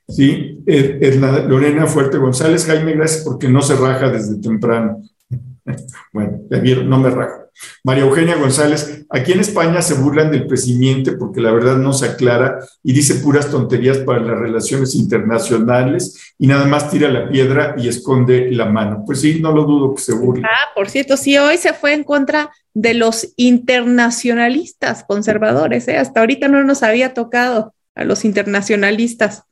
[0.09, 5.01] Sí, es la Lorena Fuerte González, Jaime, gracias porque no se raja desde temprano.
[6.13, 7.44] Bueno, ya vieron, no me rajo.
[7.87, 12.07] María Eugenia González, aquí en España se burlan del presidente porque la verdad no se
[12.07, 17.75] aclara y dice puras tonterías para las relaciones internacionales y nada más tira la piedra
[17.77, 19.03] y esconde la mano.
[19.05, 20.47] Pues sí, no lo dudo que se burle.
[20.47, 25.99] Ah, por cierto, sí, hoy se fue en contra de los internacionalistas conservadores, ¿eh?
[25.99, 29.43] hasta ahorita no nos había tocado a los internacionalistas.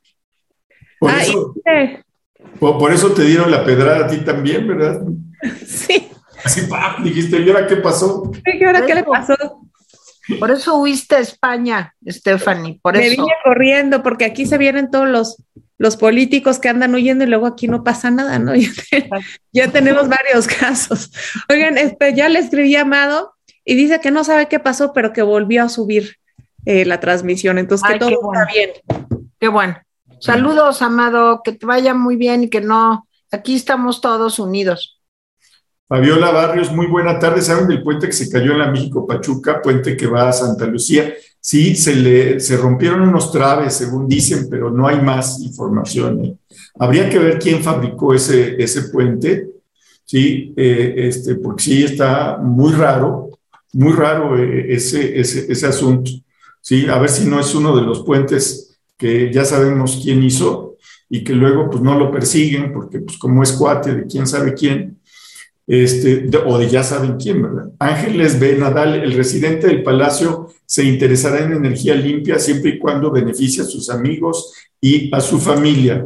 [0.99, 2.57] Por, ah, eso, y...
[2.57, 5.03] por, por eso te dieron la pedrada a ti también, ¿verdad?
[5.67, 6.07] Sí.
[6.43, 8.31] Así, pa, dijiste, ¿y ahora qué pasó?
[8.45, 9.35] ¿Y ahora qué le pasó?
[10.39, 13.21] Por eso huiste a España, Stephanie, por Me eso.
[13.23, 15.43] vine corriendo, porque aquí se vienen todos los,
[15.77, 18.53] los políticos que andan huyendo y luego aquí no pasa nada, ¿no?
[18.55, 19.09] Ya, te,
[19.51, 21.11] ya tenemos varios casos.
[21.49, 23.33] Oigan, este, ya le escribí a Amado
[23.65, 26.15] y dice que no sabe qué pasó, pero que volvió a subir
[26.65, 28.45] eh, la transmisión, entonces que Ay, todo qué está bueno.
[28.53, 28.69] bien.
[29.39, 29.77] Qué bueno.
[30.19, 34.92] Saludos, Amado, que te vaya muy bien y que no, aquí estamos todos unidos.
[35.87, 37.41] Fabiola Barrios, muy buena tarde.
[37.41, 40.65] ¿Saben del puente que se cayó en la México Pachuca, puente que va a Santa
[40.65, 41.13] Lucía?
[41.39, 46.23] Sí, se le se rompieron unos traves, según dicen, pero no hay más información.
[46.23, 46.37] ¿eh?
[46.79, 49.49] Habría que ver quién fabricó ese, ese puente,
[50.05, 53.29] sí, eh, este, porque sí está muy raro,
[53.73, 56.11] muy raro eh, ese, ese, ese asunto.
[56.61, 60.77] Sí, a ver si no es uno de los puentes que ya sabemos quién hizo
[61.09, 64.53] y que luego pues no lo persiguen porque pues como es cuate de quién sabe
[64.53, 65.01] quién,
[65.65, 67.69] este, de, o de ya saben quién, ¿verdad?
[67.79, 68.57] Ángeles B.
[68.57, 73.65] Nadal, el residente del palacio, se interesará en energía limpia siempre y cuando beneficie a
[73.65, 76.05] sus amigos y a su familia.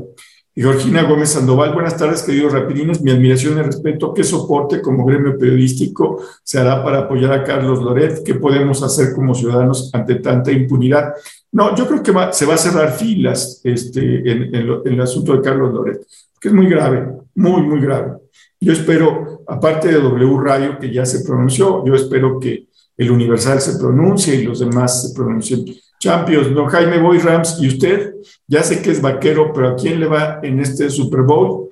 [0.60, 3.00] Georgina Gómez Sandoval, buenas tardes, queridos rapidines.
[3.02, 4.12] Mi admiración y respeto.
[4.12, 8.24] ¿Qué soporte como gremio periodístico se hará para apoyar a Carlos Loret?
[8.24, 11.14] ¿Qué podemos hacer como ciudadanos ante tanta impunidad?
[11.58, 15.74] No, yo creo que se va a cerrar filas este, en el asunto de Carlos
[15.74, 16.06] Loret,
[16.40, 18.12] que es muy grave, muy, muy grave.
[18.60, 23.60] Yo espero, aparte de W Radio, que ya se pronunció, yo espero que el Universal
[23.60, 25.66] se pronuncie y los demás se pronuncien.
[26.00, 28.14] Champions, no Jaime Boy Rams, ¿y usted?
[28.46, 31.70] Ya sé que es vaquero, pero ¿a quién le va en este Super Bowl?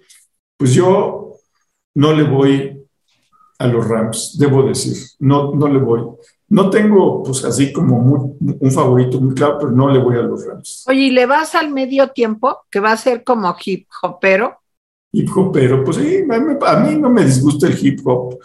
[0.57, 1.35] Pues yo
[1.93, 2.87] no le voy
[3.59, 6.01] a los Rams, debo decir, no, no le voy.
[6.47, 10.21] No tengo, pues así como muy, un favorito muy claro, pero no le voy a
[10.21, 10.85] los Rams.
[10.87, 14.59] Oye, ¿y le vas al medio tiempo, que va a ser como hip hopero?
[15.11, 18.37] Hip hopero, pues sí, a mí no me disgusta el hip hop.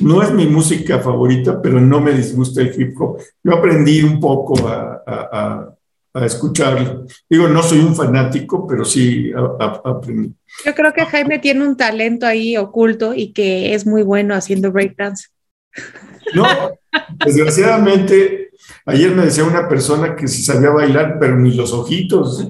[0.00, 3.18] No es mi música favorita, pero no me disgusta el hip hop.
[3.42, 5.74] Yo aprendí un poco a, a,
[6.12, 7.06] a, escucharlo.
[7.30, 9.32] Digo, no soy un fanático, pero sí
[9.84, 10.34] aprendí.
[10.64, 14.72] Yo creo que Jaime tiene un talento ahí oculto y que es muy bueno haciendo
[14.72, 15.28] breakdance.
[16.34, 16.44] No,
[17.24, 18.50] desgraciadamente,
[18.84, 22.46] ayer me decía una persona que sí sabía bailar, pero ni los ojitos.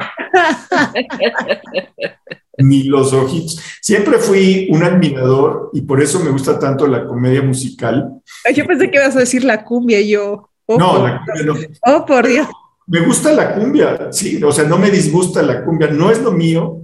[2.59, 3.61] ni los ojitos.
[3.81, 8.21] Siempre fui un admirador y por eso me gusta tanto la comedia musical.
[8.55, 10.51] Yo pensé que ibas a decir la cumbia, yo.
[10.67, 11.55] Oh, no, la cumbia no.
[11.87, 12.49] Oh, por Dios.
[12.89, 16.31] Me gusta la cumbia, sí, o sea, no me disgusta la cumbia, no es lo
[16.31, 16.83] mío,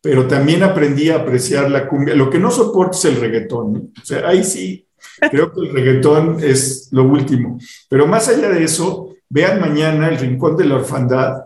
[0.00, 2.16] pero también aprendí a apreciar la cumbia.
[2.16, 4.85] Lo que no soporto es el reggaetón, o sea, ahí sí,
[5.30, 7.58] creo que el reggaetón es lo último.
[7.88, 11.42] Pero más allá de eso, vean mañana El Rincón de la Orfandad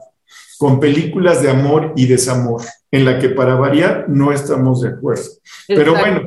[0.58, 5.24] con películas de amor y desamor, en la que para variar no estamos de acuerdo.
[5.66, 6.20] Pero bueno,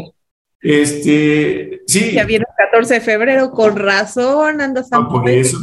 [0.59, 2.13] este, sí.
[2.13, 5.59] Ya viene el 14 de febrero, con razón andas ah, por eso,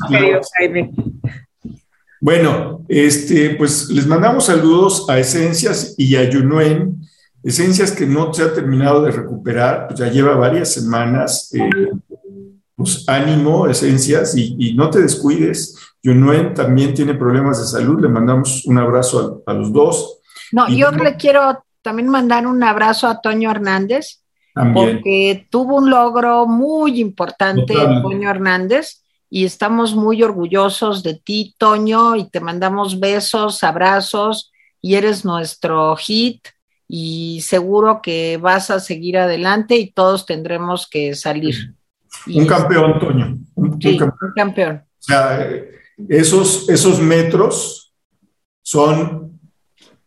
[2.21, 7.01] Bueno, este, pues les mandamos saludos a Esencias y a Yunuen.
[7.43, 11.51] Esencias que no se ha terminado de recuperar, pues ya lleva varias semanas.
[11.55, 11.91] Eh,
[12.75, 15.77] pues ánimo, Esencias, y, no te descuides.
[16.03, 18.01] Yunuen también tiene problemas de salud.
[18.01, 20.19] Le mandamos un abrazo a, los dos.
[20.53, 24.23] No, yo le quiero también mandar un abrazo a Toño Hernández,
[24.75, 32.17] porque tuvo un logro muy importante, Toño Hernández, y estamos muy orgullosos de ti, Toño,
[32.17, 34.51] y te mandamos besos, abrazos,
[34.83, 36.49] y eres nuestro hit,
[36.93, 41.75] y seguro que vas a seguir adelante y todos tendremos que salir.
[42.27, 43.39] Un campeón, Toño.
[43.55, 44.13] Un, campeón.
[44.21, 44.77] un campeón.
[44.77, 45.49] O sea,
[46.09, 47.95] esos, esos metros
[48.63, 49.39] son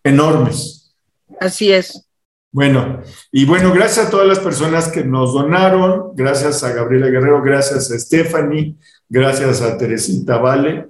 [0.03, 0.93] enormes.
[1.39, 2.05] Así es.
[2.51, 7.41] Bueno, y bueno, gracias a todas las personas que nos donaron, gracias a Gabriela Guerrero,
[7.41, 8.75] gracias a Stephanie,
[9.09, 10.89] gracias a Teresita Vale.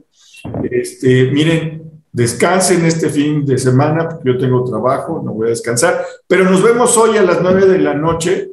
[0.70, 6.06] Este, miren, descansen este fin de semana, porque yo tengo trabajo, no voy a descansar,
[6.28, 8.52] pero nos vemos hoy a las nueve de la noche,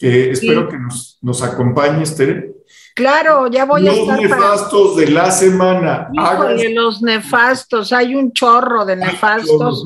[0.00, 2.54] espero que nos, nos acompañes, Tere.
[2.94, 4.20] Claro, ya voy a estar.
[4.20, 6.08] Los nefastos de la semana.
[6.12, 9.84] Híjole, los nefastos, hay un chorro de nefastos.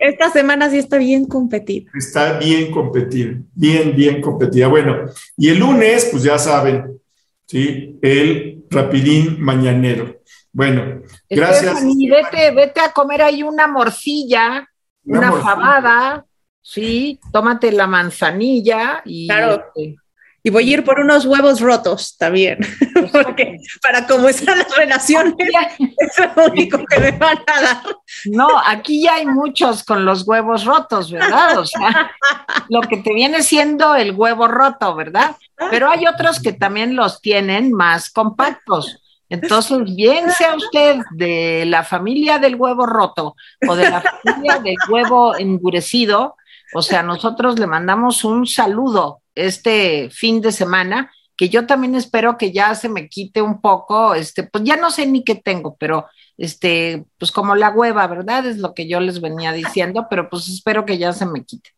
[0.00, 1.90] esta semana sí está bien competida.
[1.94, 4.68] Está bien competida, bien, bien competida.
[4.68, 5.06] Bueno,
[5.38, 7.00] y el lunes, pues ya saben,
[7.46, 7.98] ¿sí?
[8.02, 10.16] El rapidín mañanero.
[10.56, 11.84] Bueno, gracias.
[11.84, 14.66] vete, vete a comer ahí una morcilla,
[15.04, 16.24] una, fabada,
[16.62, 19.28] sí, tómate la manzanilla y.
[19.28, 19.66] Claro.
[19.74, 19.96] Este,
[20.42, 22.60] y voy a ir por unos huevos rotos también,
[23.12, 25.34] porque para cómo están las relaciones,
[25.98, 27.82] es lo único que me van a dar.
[28.24, 31.58] No, aquí ya hay muchos con los huevos rotos, ¿verdad?
[31.58, 32.12] O sea,
[32.70, 35.36] lo que te viene siendo el huevo roto, ¿verdad?
[35.70, 39.02] Pero hay otros que también los tienen más compactos.
[39.28, 43.34] Entonces, bien sea usted de la familia del huevo roto
[43.68, 46.36] o de la familia del huevo endurecido,
[46.74, 52.38] o sea, nosotros le mandamos un saludo este fin de semana, que yo también espero
[52.38, 55.76] que ya se me quite un poco, este, pues ya no sé ni qué tengo,
[55.76, 56.06] pero
[56.38, 58.46] este, pues como la hueva, ¿verdad?
[58.46, 61.70] Es lo que yo les venía diciendo, pero pues espero que ya se me quite.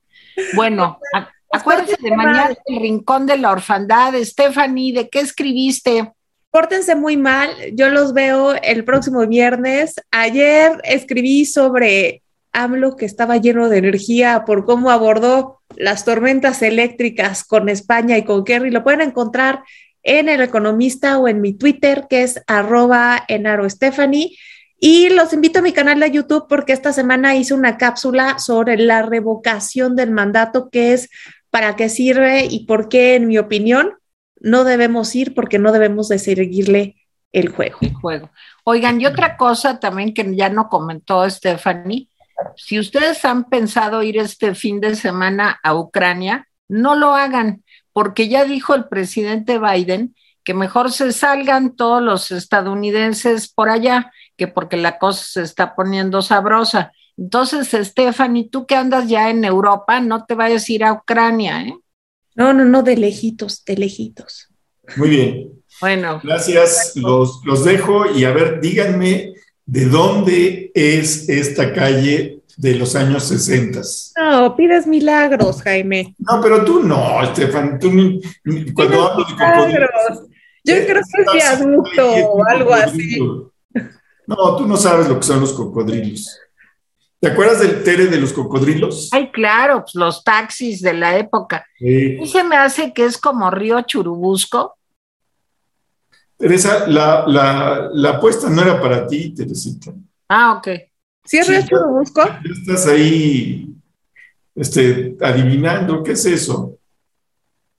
[0.54, 0.98] Bueno,
[1.50, 6.12] acuérdense de mañana el rincón de la orfandad, Stephanie, ¿de qué escribiste?
[6.50, 9.96] Pórtense muy mal, yo los veo el próximo viernes.
[10.10, 12.22] Ayer escribí sobre
[12.52, 18.24] hablo que estaba lleno de energía por cómo abordó las tormentas eléctricas con España y
[18.24, 18.70] con Kerry.
[18.70, 19.62] Lo pueden encontrar
[20.02, 23.66] en El Economista o en mi Twitter, que es arroba enaro
[24.80, 28.78] Y los invito a mi canal de YouTube porque esta semana hice una cápsula sobre
[28.78, 31.10] la revocación del mandato, que es
[31.50, 33.97] para qué sirve y por qué, en mi opinión,
[34.40, 36.96] no debemos ir porque no debemos de seguirle
[37.32, 37.78] el juego.
[37.80, 38.30] El juego.
[38.64, 42.08] Oigan, y otra cosa también que ya no comentó Stephanie,
[42.56, 48.28] si ustedes han pensado ir este fin de semana a Ucrania, no lo hagan, porque
[48.28, 50.14] ya dijo el presidente Biden
[50.44, 55.74] que mejor se salgan todos los estadounidenses por allá, que porque la cosa se está
[55.74, 56.92] poniendo sabrosa.
[57.18, 61.62] Entonces, Stephanie, tú que andas ya en Europa, no te vayas a ir a Ucrania,
[61.62, 61.74] ¿eh?
[62.38, 64.48] No, no, no, de lejitos, de lejitos.
[64.96, 65.52] Muy bien.
[65.82, 66.20] Bueno.
[66.24, 69.34] Gracias, los, los dejo y a ver, díganme
[69.68, 73.82] ¿De dónde es esta calle de los años 60?
[74.16, 76.14] No, pides milagros, Jaime.
[76.20, 77.78] No, pero tú no, Estefan.
[77.78, 78.18] Tú ni,
[78.72, 80.30] cuando hablo de cocodrilos.
[80.64, 83.20] Yo creo que es viaducto o algo así.
[84.26, 86.40] No, tú no sabes lo que son los cocodrilos.
[87.20, 89.08] ¿Te acuerdas del Tere de los cocodrilos?
[89.12, 91.66] Ay, claro, pues los taxis de la época.
[91.78, 92.24] Sí.
[92.26, 94.76] se me hace que es como Río Churubusco.
[96.36, 99.92] Teresa, la, la, la apuesta no era para ti, Teresita.
[100.28, 100.68] Ah, ok.
[101.24, 102.24] ¿Sí es Sí, Río Churubusco?
[102.24, 103.74] Ya estás ahí
[104.54, 106.78] este, adivinando, ¿qué es eso?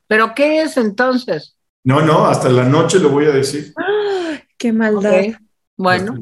[0.07, 1.55] ¿Pero qué es entonces?
[1.85, 3.73] No, no, hasta la noche lo voy a decir.
[3.77, 5.23] ¡Ay, ¡Qué maldad!
[5.79, 6.13] Bueno,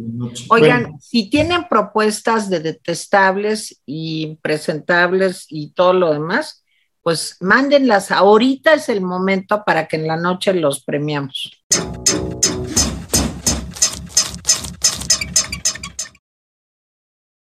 [0.49, 6.63] oigan, Bueno, si tienen propuestas de detestables y presentables y todo lo demás,
[7.01, 8.11] pues mándenlas.
[8.11, 11.59] Ahorita es el momento para que en la noche los premiamos.